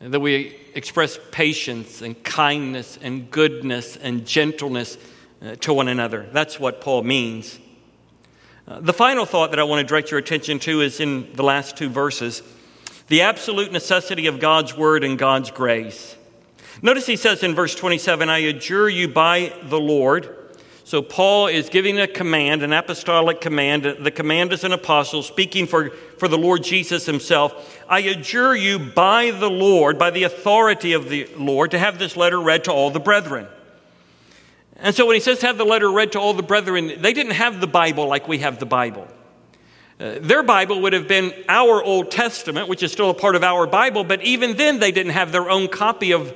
That 0.01 0.21
we 0.21 0.57
express 0.75 1.19
patience 1.31 2.03
and 2.03 2.23
kindness 2.23 2.99
and 3.01 3.31
goodness 3.31 3.97
and 3.97 4.27
gentleness 4.27 4.99
uh, 5.41 5.55
to 5.61 5.73
one 5.73 5.89
another. 5.89 6.29
That's 6.33 6.61
what 6.61 6.83
Paul 6.83 7.05
means. 7.05 7.59
Uh, 8.67 8.81
the 8.81 8.93
final 8.93 9.27
thought 9.27 9.51
that 9.51 9.59
I 9.59 9.65
want 9.65 9.81
to 9.81 9.87
direct 9.87 10.11
your 10.11 10.19
attention 10.19 10.59
to 10.61 10.81
is 10.81 11.01
in 11.01 11.33
the 11.35 11.43
last 11.43 11.77
two 11.77 11.89
verses 11.89 12.43
the 13.09 13.23
absolute 13.23 13.73
necessity 13.73 14.27
of 14.27 14.41
God's 14.41 14.77
word 14.77 15.05
and 15.05 15.19
God's 15.19 15.51
grace. 15.51 16.17
Notice 16.81 17.07
he 17.07 17.17
says 17.17 17.43
in 17.43 17.55
verse 17.55 17.75
27 17.75 18.29
I 18.29 18.39
adjure 18.39 18.89
you 18.89 19.09
by 19.09 19.53
the 19.65 19.81
Lord. 19.81 20.39
So 20.85 21.03
Paul 21.03 21.47
is 21.47 21.69
giving 21.69 21.99
a 21.99 22.07
command, 22.07 22.63
an 22.63 22.73
apostolic 22.73 23.41
command. 23.41 23.85
The 23.85 24.11
command 24.11 24.53
is 24.53 24.65
an 24.65 24.73
apostle 24.73 25.23
speaking 25.23 25.67
for, 25.67 25.91
for 25.91 26.29
the 26.29 26.39
Lord 26.39 26.63
Jesus 26.63 27.07
himself. 27.07 27.83
I 27.89 28.01
adjure 28.01 28.55
you 28.55 28.79
by 28.79 29.31
the 29.31 29.51
Lord, 29.51 29.99
by 29.99 30.11
the 30.11 30.25
authority 30.25 30.93
of 30.93 31.09
the 31.09 31.29
Lord, 31.37 31.71
to 31.73 31.79
have 31.79 31.99
this 31.99 32.17
letter 32.17 32.41
read 32.41 32.65
to 32.65 32.73
all 32.73 32.91
the 32.91 33.01
brethren. 33.01 33.47
And 34.83 34.95
so 34.95 35.07
when 35.07 35.15
he 35.15 35.21
says 35.21 35.41
have 35.43 35.59
the 35.59 35.65
letter 35.65 35.91
read 35.91 36.13
to 36.13 36.21
all 36.21 36.35
the 36.35 36.43
brethren, 36.43 37.01
they 37.01 37.13
didn't 37.13 37.33
have 37.33 37.61
the 37.61 37.69
Bible 37.69 38.09
like 38.09 38.27
we 38.27 38.39
have 38.39 38.59
the 38.59 38.67
Bible. 38.67 39.07
Uh, 40.01 40.17
their 40.21 40.43
Bible 40.43 40.83
would 40.83 40.93
have 40.93 41.07
been 41.07 41.33
our 41.49 41.83
Old 41.83 42.11
Testament, 42.11 42.69
which 42.69 42.83
is 42.83 42.91
still 42.91 43.09
a 43.09 43.15
part 43.15 43.37
of 43.37 43.45
our 43.45 43.69
Bible, 43.69 44.03
but 44.03 44.21
even 44.23 44.57
then 44.57 44.81
they 44.81 44.91
didn't 44.91 45.13
have 45.13 45.31
their 45.31 45.49
own 45.49 45.69
copy 45.69 46.13
of 46.13 46.35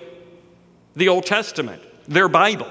the 0.94 1.08
Old 1.08 1.26
Testament, 1.26 1.82
their 2.06 2.28
Bible. 2.28 2.70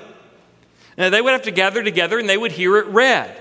Now, 0.97 1.09
they 1.09 1.21
would 1.21 1.33
have 1.33 1.43
to 1.43 1.51
gather 1.51 1.83
together 1.83 2.17
and 2.17 2.29
they 2.29 2.37
would 2.37 2.53
hear 2.53 2.77
it 2.77 2.87
read. 2.87 3.35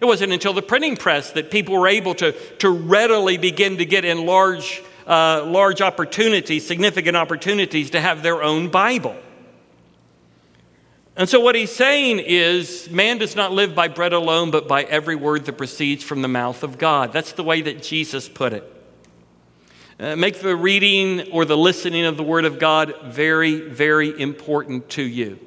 It 0.00 0.06
wasn't 0.06 0.32
until 0.32 0.54
the 0.54 0.62
printing 0.62 0.96
press 0.96 1.32
that 1.32 1.50
people 1.50 1.78
were 1.78 1.88
able 1.88 2.14
to, 2.14 2.32
to 2.60 2.70
readily 2.70 3.36
begin 3.36 3.76
to 3.76 3.84
get 3.84 4.06
in 4.06 4.24
large, 4.24 4.82
uh, 5.06 5.44
large 5.44 5.82
opportunities, 5.82 6.66
significant 6.66 7.16
opportunities 7.16 7.90
to 7.90 8.00
have 8.00 8.22
their 8.22 8.42
own 8.42 8.68
Bible. 8.68 9.16
And 11.16 11.28
so, 11.28 11.38
what 11.38 11.54
he's 11.54 11.72
saying 11.72 12.18
is, 12.18 12.90
man 12.90 13.18
does 13.18 13.36
not 13.36 13.52
live 13.52 13.72
by 13.72 13.86
bread 13.86 14.12
alone, 14.12 14.50
but 14.50 14.66
by 14.66 14.82
every 14.82 15.14
word 15.14 15.44
that 15.44 15.52
proceeds 15.52 16.02
from 16.02 16.22
the 16.22 16.28
mouth 16.28 16.64
of 16.64 16.76
God. 16.76 17.12
That's 17.12 17.32
the 17.32 17.44
way 17.44 17.62
that 17.62 17.82
Jesus 17.82 18.28
put 18.28 18.52
it. 18.52 18.70
Uh, 20.00 20.16
make 20.16 20.40
the 20.40 20.56
reading 20.56 21.30
or 21.30 21.44
the 21.44 21.56
listening 21.56 22.04
of 22.04 22.16
the 22.16 22.24
Word 22.24 22.44
of 22.44 22.58
God 22.58 22.94
very, 23.04 23.60
very 23.60 24.20
important 24.20 24.88
to 24.90 25.02
you. 25.02 25.38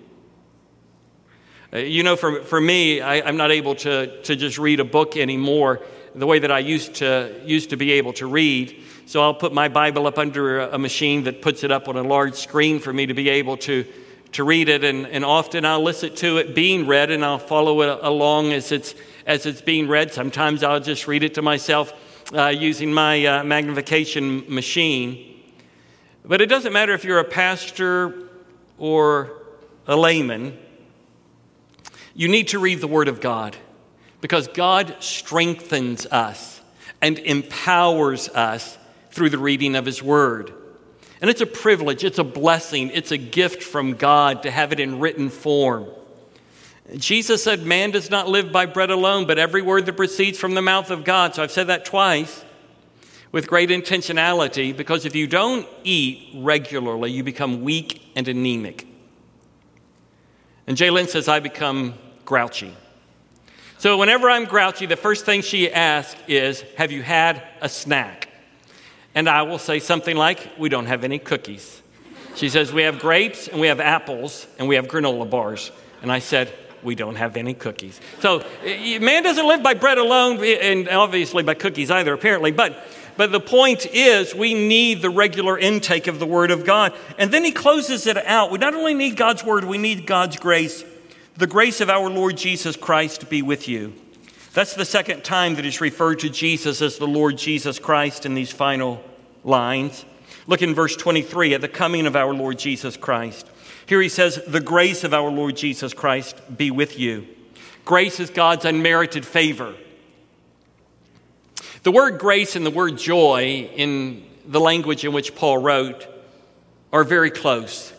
Uh, 1.73 1.80
you 1.80 2.01
know, 2.01 2.15
for, 2.15 2.41
for 2.43 2.62
me, 2.62 3.01
I, 3.01 3.27
I'm 3.27 3.36
not 3.36 3.51
able 3.51 3.75
to, 3.75 4.21
to 4.21 4.38
just 4.38 4.58
read 4.58 4.80
a 4.80 4.86
book 4.86 5.17
anymore 5.17 5.82
the 6.15 6.25
way 6.25 6.39
that 6.39 6.51
I 6.51 6.60
used 6.60 6.95
to, 6.95 7.41
used 7.43 7.71
to 7.71 7.75
be 7.75 7.91
able 7.93 8.13
to 8.13 8.25
read. 8.25 8.82
So 9.06 9.21
I'll 9.21 9.34
put 9.34 9.53
my 9.53 9.67
Bible 9.67 10.08
up 10.08 10.17
under 10.17 10.62
a 10.62 10.77
machine 10.77 11.25
that 11.25 11.41
puts 11.41 11.65
it 11.65 11.71
up 11.71 11.89
on 11.89 11.97
a 11.97 12.03
large 12.03 12.36
screen 12.36 12.80
for 12.80 12.93
me 12.93 13.06
to 13.06 13.13
be 13.13 13.27
able 13.27 13.58
to 13.58 13.86
to 14.34 14.44
read 14.44 14.70
it, 14.70 14.84
and, 14.84 15.08
and 15.08 15.24
often 15.24 15.66
I'll 15.66 15.82
listen 15.82 16.13
to 16.16 16.38
it 16.38 16.54
being 16.54 16.86
read 16.86 17.12
and 17.12 17.24
I'll 17.24 17.40
follow 17.40 17.82
it 17.82 18.00
along 18.02 18.54
as 18.54 18.72
it's, 18.72 18.94
as 19.26 19.46
it's 19.46 19.62
being 19.62 19.88
read. 19.88 20.13
Sometimes 20.13 20.63
I'll 20.63 20.80
just 20.80 21.08
read 21.08 21.24
it 21.24 21.36
to 21.36 21.42
myself 21.42 21.94
uh, 22.34 22.48
using 22.48 22.94
my 22.94 23.26
uh, 23.26 23.44
magnification 23.44 24.44
machine. 24.54 25.42
But 26.26 26.42
it 26.42 26.48
doesn't 26.48 26.74
matter 26.74 26.94
if 26.94 27.04
you're 27.04 27.20
a 27.20 27.24
pastor 27.24 28.30
or 28.78 29.32
a 29.88 29.96
layman, 29.96 30.58
you 32.13 32.28
need 32.28 32.50
to 32.50 32.60
read 32.60 32.82
the 32.82 32.88
Word 32.88 33.08
of 33.08 33.22
God 33.22 33.56
because 34.22 34.48
God 34.48 34.98
strengthens 35.00 36.06
us 36.08 36.62
and 37.02 37.20
empowers 37.20 38.28
us 38.30 38.78
through 39.12 39.30
the 39.30 39.38
reading 39.38 39.76
of 39.76 39.86
His 39.86 40.04
Word. 40.04 40.54
And 41.19 41.30
it's 41.30 41.41
a 41.41 41.47
privilege, 41.47 42.03
it's 42.03 42.19
a 42.19 42.23
blessing, 42.23 42.91
it's 42.93 43.12
a 43.12 43.17
gift 43.17 43.63
from 43.63 43.93
God 43.93 44.43
to 44.43 44.51
have 44.51 44.71
it 44.71 44.80
in 44.80 44.99
written 44.99 45.30
form. 45.30 45.88
Jesus 46.95 47.43
said, 47.43 47.65
Man 47.65 47.91
does 47.91 48.10
not 48.10 48.27
live 48.27 48.51
by 48.51 48.65
bread 48.65 48.91
alone, 48.91 49.25
but 49.25 49.38
every 49.38 49.62
word 49.62 49.86
that 49.88 49.93
proceeds 49.93 50.38
from 50.38 50.53
the 50.53 50.62
mouth 50.62 50.89
of 50.89 51.03
God. 51.03 51.36
So 51.36 51.43
I've 51.43 51.51
said 51.51 51.67
that 51.67 51.86
twice 51.86 52.45
with 53.32 53.47
great 53.47 53.69
intentionality 53.69 54.75
because 54.75 55.06
if 55.06 55.15
you 55.15 55.27
don't 55.27 55.67
eat 55.84 56.30
regularly, 56.36 57.12
you 57.12 57.23
become 57.23 57.62
weak 57.62 58.10
and 58.15 58.27
anemic. 58.27 58.88
And 60.65 60.80
Lynn 60.80 61.08
says, 61.08 61.27
I 61.27 61.39
become 61.39 61.93
grouchy. 62.25 62.73
So 63.80 63.97
whenever 63.97 64.30
I'm 64.30 64.45
grouchy, 64.45 64.86
the 64.86 64.95
first 64.95 65.25
thing 65.25 65.41
she 65.41 65.71
asks 65.71 66.19
is, 66.27 66.62
Have 66.77 66.91
you 66.91 67.03
had 67.03 67.43
a 67.62 67.69
snack? 67.69 68.27
And 69.17 69.27
I 69.27 69.41
will 69.41 69.58
say 69.58 69.80
something 69.80 70.15
like, 70.15 70.47
We 70.60 70.69
don't 70.69 70.86
have 70.86 71.03
any 71.03 71.17
cookies. 71.17 71.82
She 72.36 72.49
says, 72.49 72.71
We 72.71 72.84
have 72.84 72.99
grapes 72.99 73.47
and 73.47 73.60
we 73.60 73.65
have 73.65 73.80
apples 73.80 74.45
and 74.60 74.67
we 74.67 74.75
have 74.75 74.86
granola 74.86 75.27
bars. 75.27 75.71
And 76.03 76.12
I 76.12 76.19
said, 76.19 76.53
we 76.84 76.93
don't 76.93 77.15
have 77.15 77.36
any 77.36 77.56
cookies. 77.56 77.99
So, 78.19 78.45
man 78.63 79.23
doesn't 79.23 79.47
live 79.47 79.63
by 79.63 79.73
bread 79.73 79.97
alone, 79.97 80.43
and 80.43 80.88
obviously 80.88 81.41
by 81.41 81.56
cookies 81.56 81.89
either, 81.89 82.13
apparently. 82.13 82.51
But, 82.51 82.77
but 83.17 83.32
the 83.32 83.39
point 83.39 83.88
is, 83.88 84.36
we 84.36 84.53
need 84.53 85.01
the 85.01 85.10
regular 85.10 85.58
intake 85.58 86.06
of 86.06 86.19
the 86.19 86.27
Word 86.27 86.51
of 86.51 86.63
God. 86.63 86.93
And 87.17 87.32
then 87.32 87.43
he 87.43 87.51
closes 87.51 88.06
it 88.06 88.17
out. 88.17 88.51
We 88.51 88.60
not 88.60 88.75
only 88.75 88.93
need 88.93 89.17
God's 89.17 89.43
Word, 89.43 89.63
we 89.63 89.80
need 89.80 90.06
God's 90.06 90.38
grace. 90.38 90.86
The 91.36 91.47
grace 91.47 91.82
of 91.82 91.89
our 91.89 92.12
Lord 92.12 92.38
Jesus 92.38 92.75
Christ 92.75 93.27
be 93.27 93.41
with 93.41 93.67
you. 93.67 93.95
That's 94.58 94.74
the 94.74 94.86
second 94.86 95.24
time 95.24 95.54
that 95.54 95.65
he's 95.65 95.82
referred 95.82 96.17
to 96.22 96.32
Jesus 96.32 96.82
as 96.82 96.98
the 96.98 97.06
Lord 97.06 97.38
Jesus 97.38 97.78
Christ 97.78 98.26
in 98.26 98.34
these 98.34 98.52
final 98.52 99.04
lines. 99.43 100.04
Look 100.48 100.63
in 100.63 100.74
verse 100.74 100.96
23 100.96 101.54
at 101.54 101.62
the 101.62 101.67
coming 101.67 102.08
of 102.08 102.15
our 102.15 102.34
Lord 102.34 102.58
Jesus 102.58 102.98
Christ. 102.98 103.48
Here 103.86 104.02
he 104.02 104.10
says, 104.10 104.41
The 104.48 104.60
grace 104.60 105.04
of 105.04 105.13
our 105.13 105.30
Lord 105.30 105.56
Jesus 105.56 105.93
Christ 105.93 106.41
be 106.58 106.72
with 106.72 106.98
you. 106.98 107.28
Grace 107.86 108.20
is 108.20 108.32
God's 108.32 108.65
unmerited 108.65 109.28
favor. 109.28 109.76
The 111.84 111.91
word 111.91 112.17
grace 112.17 112.56
and 112.56 112.65
the 112.65 112.72
word 112.72 112.98
joy 112.98 113.70
in 113.76 114.26
the 114.48 114.60
language 114.60 115.06
in 115.06 115.13
which 115.13 115.36
Paul 115.36 115.60
wrote 115.60 116.08
are 116.91 117.04
very 117.04 117.30
close. 117.30 117.93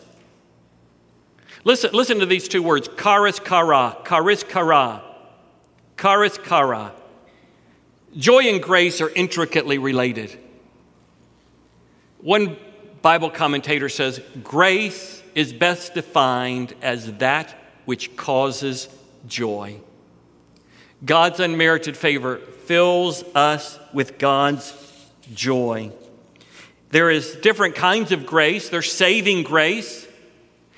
Listen, 1.63 1.91
listen 1.93 2.19
to 2.19 2.25
these 2.25 2.49
two 2.49 2.61
words, 2.61 2.89
charis 2.97 3.39
chara, 3.39 3.95
charis 4.05 4.43
chara. 4.43 5.05
Charis 5.99 6.39
chara. 6.47 6.93
Joy 8.15 8.47
and 8.47 8.61
grace 8.61 9.01
are 9.01 9.09
intricately 9.09 9.77
related. 9.77 10.37
One 12.21 12.57
Bible 13.01 13.29
commentator 13.29 13.89
says 13.89 14.21
grace 14.43 15.21
is 15.35 15.53
best 15.53 15.93
defined 15.93 16.73
as 16.81 17.13
that 17.17 17.55
which 17.85 18.15
causes 18.15 18.87
joy. 19.27 19.79
God's 21.03 21.39
unmerited 21.39 21.95
favor 21.95 22.37
fills 22.37 23.23
us 23.35 23.79
with 23.93 24.17
God's 24.17 24.73
joy. 25.33 25.91
There 26.91 27.09
is 27.09 27.35
different 27.35 27.75
kinds 27.75 28.11
of 28.11 28.25
grace. 28.25 28.69
There's 28.69 28.91
saving 28.91 29.43
grace 29.43 30.07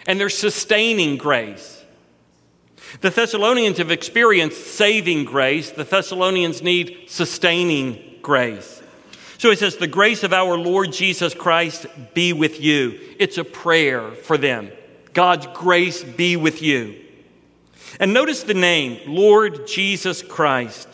and 0.06 0.20
there's 0.20 0.38
sustaining 0.38 1.18
grace. 1.18 1.84
The 3.02 3.10
Thessalonians 3.10 3.78
have 3.78 3.91
experienced 3.91 4.76
saving 4.76 5.26
grace, 5.26 5.72
the 5.72 5.84
Thessalonians 5.84 6.62
need 6.62 7.06
sustaining 7.08 8.20
grace. 8.22 8.82
So 9.38 9.50
he 9.50 9.56
says, 9.56 9.78
The 9.78 9.88
grace 9.88 10.24
of 10.24 10.34
our 10.34 10.58
Lord 10.58 10.91
Jesus 10.91 11.34
Christ 11.34 11.86
be 12.13 12.34
with 12.34 12.62
you. 12.62 13.00
It's 13.17 13.38
a 13.38 13.44
prayer 13.44 14.12
for 14.12 14.38
them. 14.38 14.72
God's 15.13 15.48
grace 15.54 16.04
be 16.04 16.36
with 16.36 16.62
you. 16.62 17.00
And 18.00 18.13
notice 18.13 18.44
the 18.44 18.54
name, 18.54 19.00
Lord 19.08 19.67
Jesus 19.67 20.22
Christ. 20.22 20.88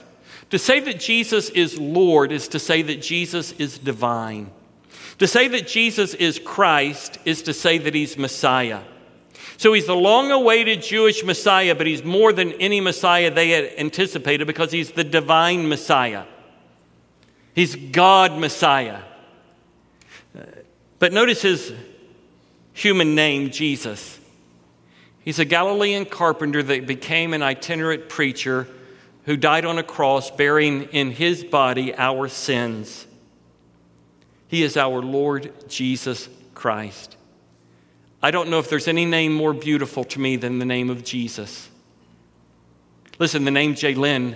To 0.52 0.58
say 0.58 0.80
that 0.80 1.00
Jesus 1.00 1.50
is 1.50 1.78
Lord 1.78 2.32
is 2.32 2.47
to 2.50 2.60
say 2.60 2.82
that 2.84 3.02
Jesus 3.02 3.52
is 3.54 3.78
divine. 3.78 4.50
To 5.19 5.28
say 5.28 5.47
that 5.50 5.67
Jesus 5.67 6.13
is 6.13 6.39
Christ 6.39 7.17
is 7.26 7.41
to 7.43 7.54
say 7.54 7.78
that 7.80 7.93
he's 7.93 8.17
Messiah. 8.17 8.82
So 9.58 9.74
he's 9.74 9.88
the 9.88 9.96
long 9.96 10.32
awaited 10.32 10.84
Jewish 10.84 11.24
Messiah, 11.24 11.74
but 11.74 11.88
he's 11.88 12.04
more 12.04 12.32
than 12.32 12.54
any 12.54 12.80
Messiah 12.80 13.32
they 13.32 13.50
had 13.50 13.65
anticipated 13.78 14.46
because 14.46 14.72
he's 14.72 14.91
the 14.91 15.04
divine 15.04 15.67
Messiah. 15.67 16.26
He's 17.56 17.76
God 17.76 18.38
Messiah. 18.38 19.02
But 21.00 21.12
notice 21.12 21.41
his 21.41 21.74
human 22.74 23.15
name, 23.15 23.50
Jesus. 23.50 24.20
He's 25.26 25.39
a 25.39 25.46
Galilean 25.46 26.06
carpenter 26.06 26.62
that 26.62 26.86
became 26.86 27.34
an 27.34 27.41
itinerant 27.41 28.10
preacher 28.10 28.67
who 29.26 29.36
died 29.36 29.65
on 29.65 29.80
a 29.80 29.84
cross 29.84 30.30
bearing 30.30 30.84
in 30.84 31.12
his 31.12 31.43
body 31.43 31.93
our 31.96 32.28
sins. 32.30 33.08
He 34.48 34.63
is 34.63 34.78
our 34.78 35.02
Lord 35.02 35.52
Jesus 35.67 36.30
Christ. 36.54 37.16
I 38.21 38.32
don't 38.32 38.49
know 38.49 38.60
if 38.60 38.69
there's 38.69 38.88
any 38.88 39.06
name 39.06 39.34
more 39.34 39.53
beautiful 39.53 40.03
to 40.06 40.19
me 40.19 40.38
than 40.38 40.60
the 40.60 40.65
name 40.65 40.89
of 40.89 41.03
Jesus. 41.03 41.69
Listen, 43.19 43.45
the 43.45 43.51
name 43.51 43.75
Jalen 43.75 44.36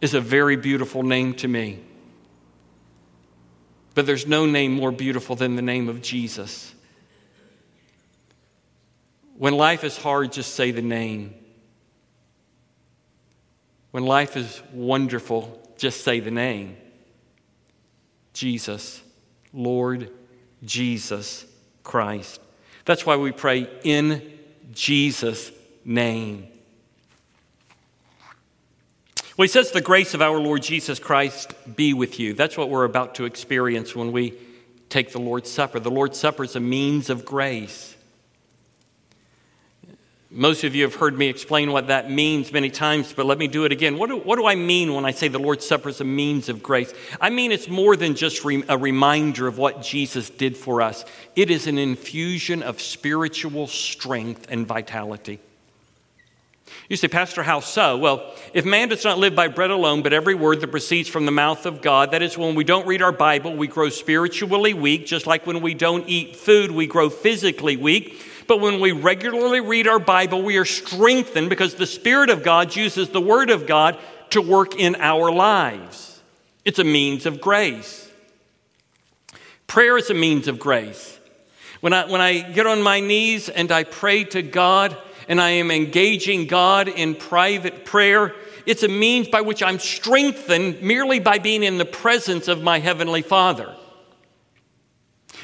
is 0.00 0.14
a 0.14 0.20
very 0.20 0.56
beautiful 0.56 1.02
name 1.02 1.34
to 1.34 1.48
me. 1.48 1.80
But 3.94 4.06
there's 4.06 4.26
no 4.26 4.46
name 4.46 4.72
more 4.72 4.92
beautiful 4.92 5.36
than 5.36 5.56
the 5.56 5.62
name 5.62 5.88
of 5.88 6.02
Jesus. 6.02 6.74
When 9.36 9.54
life 9.54 9.84
is 9.84 9.96
hard, 9.96 10.32
just 10.32 10.54
say 10.54 10.70
the 10.70 10.82
name. 10.82 11.34
When 13.90 14.04
life 14.04 14.36
is 14.36 14.60
wonderful, 14.72 15.60
just 15.78 16.02
say 16.02 16.20
the 16.20 16.30
name 16.30 16.76
Jesus, 18.32 19.00
Lord 19.52 20.10
Jesus 20.64 21.46
Christ. 21.84 22.40
That's 22.84 23.06
why 23.06 23.16
we 23.16 23.32
pray 23.32 23.68
in 23.82 24.22
Jesus' 24.72 25.50
name. 25.84 26.48
Well, 29.36 29.44
he 29.44 29.48
says, 29.48 29.70
The 29.70 29.80
grace 29.80 30.14
of 30.14 30.22
our 30.22 30.38
Lord 30.38 30.62
Jesus 30.62 30.98
Christ 30.98 31.54
be 31.76 31.92
with 31.92 32.20
you. 32.20 32.34
That's 32.34 32.56
what 32.56 32.70
we're 32.70 32.84
about 32.84 33.16
to 33.16 33.24
experience 33.24 33.96
when 33.96 34.12
we 34.12 34.34
take 34.88 35.12
the 35.12 35.18
Lord's 35.18 35.50
Supper. 35.50 35.80
The 35.80 35.90
Lord's 35.90 36.18
Supper 36.18 36.44
is 36.44 36.56
a 36.56 36.60
means 36.60 37.10
of 37.10 37.24
grace. 37.24 37.93
Most 40.36 40.64
of 40.64 40.74
you 40.74 40.82
have 40.82 40.96
heard 40.96 41.16
me 41.16 41.28
explain 41.28 41.70
what 41.70 41.86
that 41.86 42.10
means 42.10 42.50
many 42.52 42.68
times, 42.68 43.12
but 43.12 43.24
let 43.24 43.38
me 43.38 43.46
do 43.46 43.64
it 43.66 43.70
again. 43.70 43.96
What 43.96 44.10
do, 44.10 44.16
what 44.16 44.34
do 44.34 44.46
I 44.46 44.56
mean 44.56 44.92
when 44.92 45.04
I 45.04 45.12
say 45.12 45.28
the 45.28 45.38
Lord's 45.38 45.64
Supper 45.64 45.90
is 45.90 46.00
a 46.00 46.04
means 46.04 46.48
of 46.48 46.60
grace? 46.60 46.92
I 47.20 47.30
mean 47.30 47.52
it's 47.52 47.68
more 47.68 47.94
than 47.94 48.16
just 48.16 48.44
re, 48.44 48.64
a 48.68 48.76
reminder 48.76 49.46
of 49.46 49.58
what 49.58 49.80
Jesus 49.80 50.30
did 50.30 50.56
for 50.56 50.82
us, 50.82 51.04
it 51.36 51.52
is 51.52 51.68
an 51.68 51.78
infusion 51.78 52.64
of 52.64 52.80
spiritual 52.80 53.68
strength 53.68 54.48
and 54.50 54.66
vitality. 54.66 55.38
You 56.88 56.96
say, 56.96 57.06
Pastor, 57.06 57.44
how 57.44 57.60
so? 57.60 57.96
Well, 57.96 58.34
if 58.52 58.64
man 58.64 58.88
does 58.88 59.04
not 59.04 59.18
live 59.18 59.36
by 59.36 59.46
bread 59.46 59.70
alone, 59.70 60.02
but 60.02 60.12
every 60.12 60.34
word 60.34 60.60
that 60.62 60.72
proceeds 60.72 61.08
from 61.08 61.26
the 61.26 61.32
mouth 61.32 61.64
of 61.64 61.80
God, 61.80 62.10
that 62.10 62.22
is, 62.22 62.36
when 62.36 62.56
we 62.56 62.64
don't 62.64 62.88
read 62.88 63.02
our 63.02 63.12
Bible, 63.12 63.54
we 63.54 63.68
grow 63.68 63.88
spiritually 63.88 64.74
weak, 64.74 65.06
just 65.06 65.28
like 65.28 65.46
when 65.46 65.60
we 65.60 65.74
don't 65.74 66.08
eat 66.08 66.34
food, 66.34 66.72
we 66.72 66.88
grow 66.88 67.08
physically 67.08 67.76
weak. 67.76 68.20
But 68.46 68.60
when 68.60 68.80
we 68.80 68.92
regularly 68.92 69.60
read 69.60 69.86
our 69.86 69.98
Bible, 69.98 70.42
we 70.42 70.56
are 70.58 70.64
strengthened 70.64 71.48
because 71.48 71.74
the 71.74 71.86
Spirit 71.86 72.30
of 72.30 72.42
God 72.42 72.76
uses 72.76 73.08
the 73.08 73.20
Word 73.20 73.50
of 73.50 73.66
God 73.66 73.98
to 74.30 74.40
work 74.40 74.76
in 74.76 74.96
our 74.96 75.30
lives. 75.30 76.20
It's 76.64 76.78
a 76.78 76.84
means 76.84 77.26
of 77.26 77.40
grace. 77.40 78.10
Prayer 79.66 79.96
is 79.96 80.10
a 80.10 80.14
means 80.14 80.48
of 80.48 80.58
grace. 80.58 81.18
When 81.80 81.92
I, 81.92 82.10
when 82.10 82.20
I 82.20 82.40
get 82.40 82.66
on 82.66 82.82
my 82.82 83.00
knees 83.00 83.48
and 83.48 83.70
I 83.70 83.84
pray 83.84 84.24
to 84.24 84.42
God 84.42 84.96
and 85.28 85.40
I 85.40 85.50
am 85.50 85.70
engaging 85.70 86.46
God 86.46 86.88
in 86.88 87.14
private 87.14 87.84
prayer, 87.84 88.34
it's 88.66 88.82
a 88.82 88.88
means 88.88 89.28
by 89.28 89.42
which 89.42 89.62
I'm 89.62 89.78
strengthened 89.78 90.80
merely 90.80 91.18
by 91.18 91.38
being 91.38 91.62
in 91.62 91.78
the 91.78 91.84
presence 91.84 92.48
of 92.48 92.62
my 92.62 92.78
Heavenly 92.78 93.22
Father. 93.22 93.74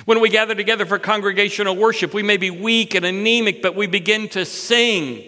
When 0.04 0.20
we 0.20 0.28
gather 0.28 0.54
together 0.54 0.86
for 0.86 0.98
congregational 0.98 1.76
worship, 1.76 2.14
we 2.14 2.22
may 2.22 2.36
be 2.36 2.50
weak 2.50 2.94
and 2.94 3.04
anemic, 3.04 3.62
but 3.62 3.74
we 3.74 3.86
begin 3.86 4.28
to 4.30 4.44
sing 4.44 5.24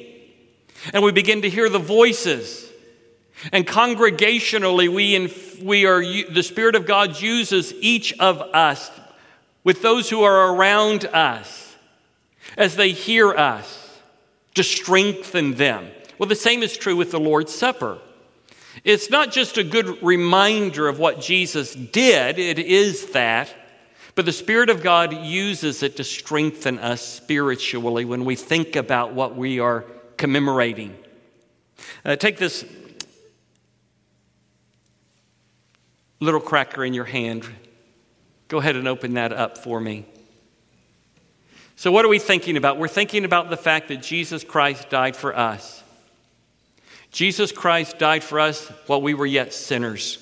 and 0.93 1.05
we 1.05 1.13
begin 1.13 1.43
to 1.43 1.51
hear 1.51 1.69
the 1.69 1.79
voices. 1.79 2.71
And 3.53 3.67
congregationally, 3.67 4.89
we, 4.89 5.15
in, 5.15 5.67
we 5.67 5.87
are, 5.87 6.01
the 6.01 6.43
Spirit 6.43 6.75
of 6.75 6.87
God 6.87 7.21
uses 7.21 7.73
each 7.75 8.13
of 8.19 8.41
us 8.41 8.91
with 9.65 9.83
those 9.83 10.11
who 10.11 10.23
are 10.23 10.55
around 10.55 11.07
us 11.07 11.75
as 12.57 12.77
they 12.77 12.91
hear 12.91 13.31
us 13.33 14.01
to 14.55 14.63
strengthen 14.63 15.55
them. 15.55 15.89
Well, 16.19 16.29
the 16.29 16.35
same 16.35 16.63
is 16.63 16.77
true 16.77 16.97
with 16.97 17.11
the 17.11 17.21
Lord's 17.21 17.55
Supper. 17.55 17.99
It's 18.85 19.11
not 19.11 19.33
just 19.33 19.59
a 19.59 19.65
good 19.65 20.03
reminder 20.03 20.89
of 20.89 20.99
what 20.99 21.21
Jesus 21.21 21.75
did, 21.75 22.39
it 22.39 22.59
is 22.59 23.13
that, 23.13 23.55
but 24.15 24.27
the 24.27 24.33
Spirit 24.33 24.69
of 24.69 24.83
God 24.83 25.15
uses 25.15 25.83
it 25.83 25.97
to 25.97 26.05
strengthen 26.05 26.79
us 26.79 27.01
spiritually 27.01 28.05
when 28.05 28.25
we 28.25 28.37
think 28.37 28.77
about 28.77 29.15
what 29.15 29.37
we 29.37 29.59
are 29.59 29.85
commemorating. 30.17 30.97
Uh, 32.05 32.17
take 32.17 32.37
this 32.37 32.65
little 36.21 36.41
cracker 36.41 36.85
in 36.85 36.95
your 36.95 37.05
hand. 37.05 37.49
Go 38.49 38.59
ahead 38.59 38.77
and 38.77 38.87
open 38.87 39.15
that 39.15 39.33
up 39.33 39.59
for 39.59 39.81
me. 39.81 40.07
So, 41.75 41.91
what 41.91 42.05
are 42.05 42.09
we 42.09 42.19
thinking 42.19 42.57
about? 42.57 42.79
We're 42.79 42.89
thinking 42.89 43.25
about 43.25 43.51
the 43.51 43.57
fact 43.57 43.89
that 43.89 44.03
Jesus 44.03 44.45
Christ 44.45 44.91
died 44.91 45.17
for 45.17 45.37
us. 45.37 45.83
Jesus 47.11 47.51
Christ 47.51 47.99
died 47.99 48.23
for 48.23 48.39
us 48.39 48.69
while 48.87 49.03
we 49.03 49.15
were 49.15 49.27
yet 49.27 49.53
sinners. 49.53 50.19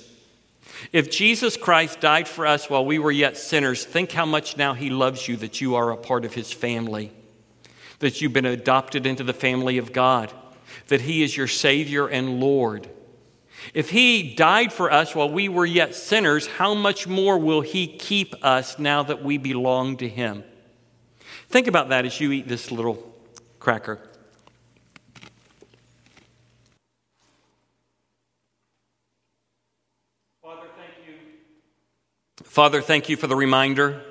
If 0.92 1.10
Jesus 1.10 1.56
Christ 1.56 2.00
died 2.00 2.28
for 2.28 2.46
us 2.46 2.68
while 2.68 2.84
we 2.84 2.98
were 2.98 3.10
yet 3.10 3.36
sinners, 3.36 3.84
think 3.84 4.12
how 4.12 4.26
much 4.26 4.56
now 4.56 4.74
he 4.74 4.90
loves 4.90 5.28
you 5.28 5.36
that 5.38 5.60
you 5.60 5.74
are 5.74 5.90
a 5.90 5.96
part 5.96 6.24
of 6.24 6.34
his 6.34 6.52
family, 6.52 7.12
that 7.98 8.20
you've 8.20 8.32
been 8.32 8.46
adopted 8.46 9.06
into 9.06 9.24
the 9.24 9.32
family 9.32 9.78
of 9.78 9.92
God, 9.92 10.32
that 10.88 11.02
he 11.02 11.22
is 11.22 11.36
your 11.36 11.48
Savior 11.48 12.06
and 12.06 12.40
Lord. 12.40 12.88
If 13.74 13.90
he 13.90 14.34
died 14.34 14.72
for 14.72 14.90
us 14.90 15.14
while 15.14 15.30
we 15.30 15.48
were 15.48 15.66
yet 15.66 15.94
sinners, 15.94 16.46
how 16.46 16.74
much 16.74 17.06
more 17.06 17.38
will 17.38 17.60
he 17.60 17.86
keep 17.86 18.34
us 18.42 18.78
now 18.78 19.02
that 19.02 19.22
we 19.22 19.38
belong 19.38 19.98
to 19.98 20.08
him? 20.08 20.44
Think 21.48 21.66
about 21.66 21.88
that 21.90 22.06
as 22.06 22.20
you 22.20 22.32
eat 22.32 22.48
this 22.48 22.70
little 22.70 23.12
cracker. 23.58 23.98
Father, 30.42 30.68
thank 30.76 30.94
you. 31.06 31.14
Father, 32.50 32.82
thank 32.82 33.08
you 33.08 33.16
for 33.16 33.28
the 33.28 33.36
reminder 33.36 34.02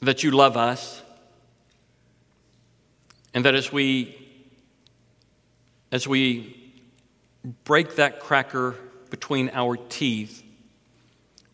that 0.00 0.22
you 0.22 0.30
love 0.30 0.56
us 0.56 1.02
and 3.34 3.44
that 3.44 3.56
as 3.56 3.72
we 3.72 4.16
as 5.90 6.06
we 6.06 6.72
break 7.64 7.96
that 7.96 8.20
cracker 8.20 8.76
between 9.10 9.50
our 9.52 9.76
teeth 9.76 10.44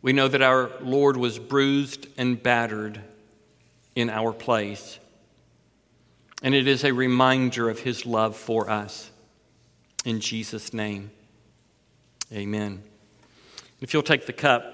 we 0.02 0.12
know 0.12 0.28
that 0.28 0.42
our 0.42 0.70
Lord 0.82 1.16
was 1.16 1.38
bruised 1.38 2.08
and 2.18 2.42
battered 2.42 3.00
in 3.96 4.10
our 4.10 4.34
place. 4.34 4.98
And 6.42 6.54
it 6.54 6.68
is 6.68 6.84
a 6.84 6.92
reminder 6.92 7.70
of 7.70 7.78
his 7.78 8.04
love 8.04 8.36
for 8.36 8.68
us. 8.68 9.10
In 10.04 10.20
Jesus' 10.20 10.74
name, 10.74 11.10
amen. 12.30 12.82
If 13.82 13.92
you'll 13.92 14.02
take 14.02 14.24
the 14.24 14.32
cup, 14.32 14.64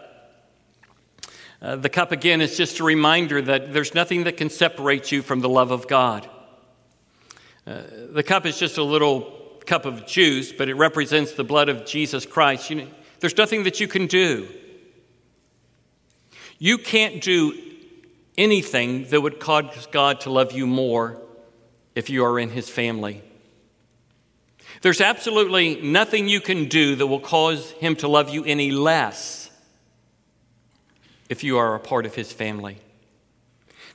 uh, 1.60 1.74
the 1.76 1.88
cup 1.88 2.12
again 2.12 2.40
is 2.40 2.56
just 2.56 2.78
a 2.78 2.84
reminder 2.84 3.42
that 3.42 3.72
there's 3.72 3.94
nothing 3.94 4.24
that 4.24 4.36
can 4.36 4.50
separate 4.50 5.10
you 5.10 5.22
from 5.22 5.40
the 5.40 5.48
love 5.48 5.72
of 5.72 5.88
God. 5.88 6.28
Uh, 7.66 7.82
the 8.12 8.22
cup 8.22 8.46
is 8.46 8.58
just 8.58 8.78
a 8.78 8.84
little 8.84 9.60
cup 9.66 9.86
of 9.86 10.06
juice, 10.06 10.52
but 10.52 10.68
it 10.68 10.74
represents 10.74 11.32
the 11.32 11.42
blood 11.42 11.68
of 11.68 11.84
Jesus 11.84 12.24
Christ. 12.26 12.70
You 12.70 12.76
know, 12.76 12.88
there's 13.18 13.36
nothing 13.36 13.64
that 13.64 13.80
you 13.80 13.88
can 13.88 14.06
do 14.06 14.46
you 16.58 16.76
can't 16.76 17.22
do 17.22 17.56
anything 18.36 19.04
that 19.10 19.20
would 19.20 19.38
cause 19.38 19.86
God 19.92 20.20
to 20.22 20.30
love 20.30 20.52
you 20.52 20.66
more 20.66 21.22
if 21.94 22.10
you 22.10 22.24
are 22.24 22.38
in 22.38 22.50
His 22.50 22.68
family. 22.68 23.22
There's 24.80 25.00
absolutely 25.00 25.80
nothing 25.80 26.28
you 26.28 26.40
can 26.40 26.66
do 26.66 26.96
that 26.96 27.06
will 27.06 27.20
cause 27.20 27.72
Him 27.72 27.96
to 27.96 28.08
love 28.08 28.30
you 28.30 28.44
any 28.44 28.70
less 28.70 29.50
if 31.28 31.42
you 31.44 31.58
are 31.58 31.74
a 31.74 31.80
part 31.80 32.06
of 32.06 32.14
His 32.14 32.32
family. 32.32 32.78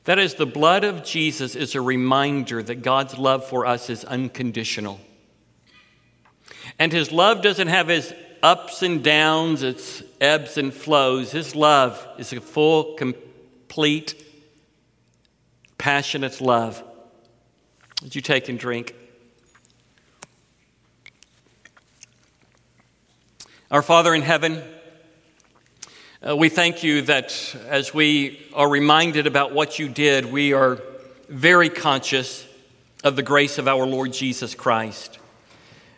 That 0.05 0.19
is, 0.19 0.35
the 0.35 0.45
blood 0.45 0.83
of 0.83 1.03
Jesus 1.03 1.55
is 1.55 1.75
a 1.75 1.81
reminder 1.81 2.61
that 2.61 2.81
God's 2.81 3.17
love 3.17 3.47
for 3.47 3.65
us 3.65 3.89
is 3.89 4.03
unconditional. 4.03 4.99
And 6.77 6.91
His 6.91 7.11
love 7.11 7.41
doesn't 7.41 7.69
have 7.69 7.87
His 7.87 8.13
ups 8.41 8.83
and 8.83 9.01
downs, 9.01 9.63
its 9.63 10.03
ebbs 10.19 10.57
and 10.57 10.73
flows. 10.73 11.31
His 11.31 11.55
love 11.55 12.05
is 12.17 12.33
a 12.33 12.41
full, 12.41 12.95
complete, 12.95 14.21
passionate 15.77 16.41
love. 16.41 16.83
Would 18.01 18.15
you 18.15 18.21
take 18.21 18.49
and 18.49 18.59
drink? 18.59 18.93
Our 23.73 23.81
Father 23.81 24.13
in 24.13 24.21
heaven, 24.21 24.61
uh, 26.21 26.37
we 26.37 26.49
thank 26.49 26.83
you 26.83 27.01
that 27.01 27.55
as 27.67 27.91
we 27.91 28.39
are 28.53 28.69
reminded 28.69 29.25
about 29.25 29.51
what 29.51 29.79
you 29.79 29.89
did, 29.89 30.31
we 30.31 30.53
are 30.53 30.79
very 31.27 31.69
conscious 31.69 32.47
of 33.03 33.15
the 33.15 33.23
grace 33.23 33.57
of 33.57 33.67
our 33.67 33.87
Lord 33.87 34.13
Jesus 34.13 34.53
Christ. 34.53 35.17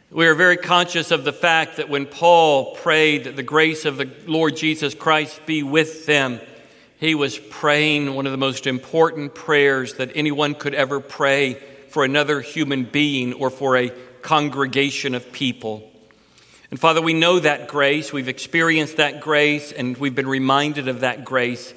We 0.10 0.26
are 0.26 0.36
very 0.36 0.56
conscious 0.56 1.12
of 1.12 1.26
the 1.26 1.34
fact 1.34 1.76
that 1.76 1.90
when 1.90 2.06
Paul 2.06 2.76
prayed 2.76 3.26
that 3.26 3.36
the 3.36 3.44
grace 3.44 3.84
of 3.84 3.98
the 3.98 4.10
Lord 4.26 4.56
Jesus 4.56 4.96
Christ 4.96 5.46
be 5.46 5.62
with 5.62 6.06
them, 6.06 6.40
he 6.98 7.14
was 7.14 7.38
praying 7.38 8.16
one 8.16 8.26
of 8.26 8.32
the 8.32 8.38
most 8.38 8.68
important 8.68 9.36
prayers 9.36 9.96
that 9.96 10.16
anyone 10.16 10.56
could 10.56 10.76
ever 10.76 11.02
pray 11.02 11.56
for 11.90 12.06
another 12.06 12.40
human 12.40 12.86
being 12.86 13.34
or 13.34 13.50
for 13.50 13.76
a 13.76 13.90
congregation 14.22 15.14
of 15.14 15.34
people. 15.34 15.92
And 16.72 16.80
Father, 16.80 17.02
we 17.02 17.14
know 17.14 17.40
that 17.40 17.68
grace, 17.68 18.12
we've 18.12 18.28
experienced 18.28 18.98
that 18.98 19.22
grace, 19.22 19.72
and 19.72 19.96
we've 19.98 20.16
been 20.16 20.28
reminded 20.28 20.88
of 20.88 21.02
that 21.02 21.24
grace 21.24 21.74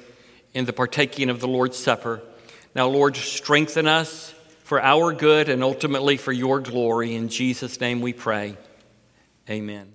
in 0.53 0.65
the 0.65 0.73
partaking 0.73 1.29
of 1.29 1.39
the 1.39 1.47
Lord's 1.47 1.77
Supper. 1.77 2.21
Now, 2.75 2.87
Lord, 2.87 3.15
strengthen 3.15 3.87
us 3.87 4.33
for 4.63 4.81
our 4.81 5.13
good 5.13 5.49
and 5.49 5.63
ultimately 5.63 6.17
for 6.17 6.31
your 6.31 6.59
glory. 6.59 7.15
In 7.15 7.29
Jesus' 7.29 7.79
name 7.79 8.01
we 8.01 8.13
pray. 8.13 8.57
Amen. 9.49 9.93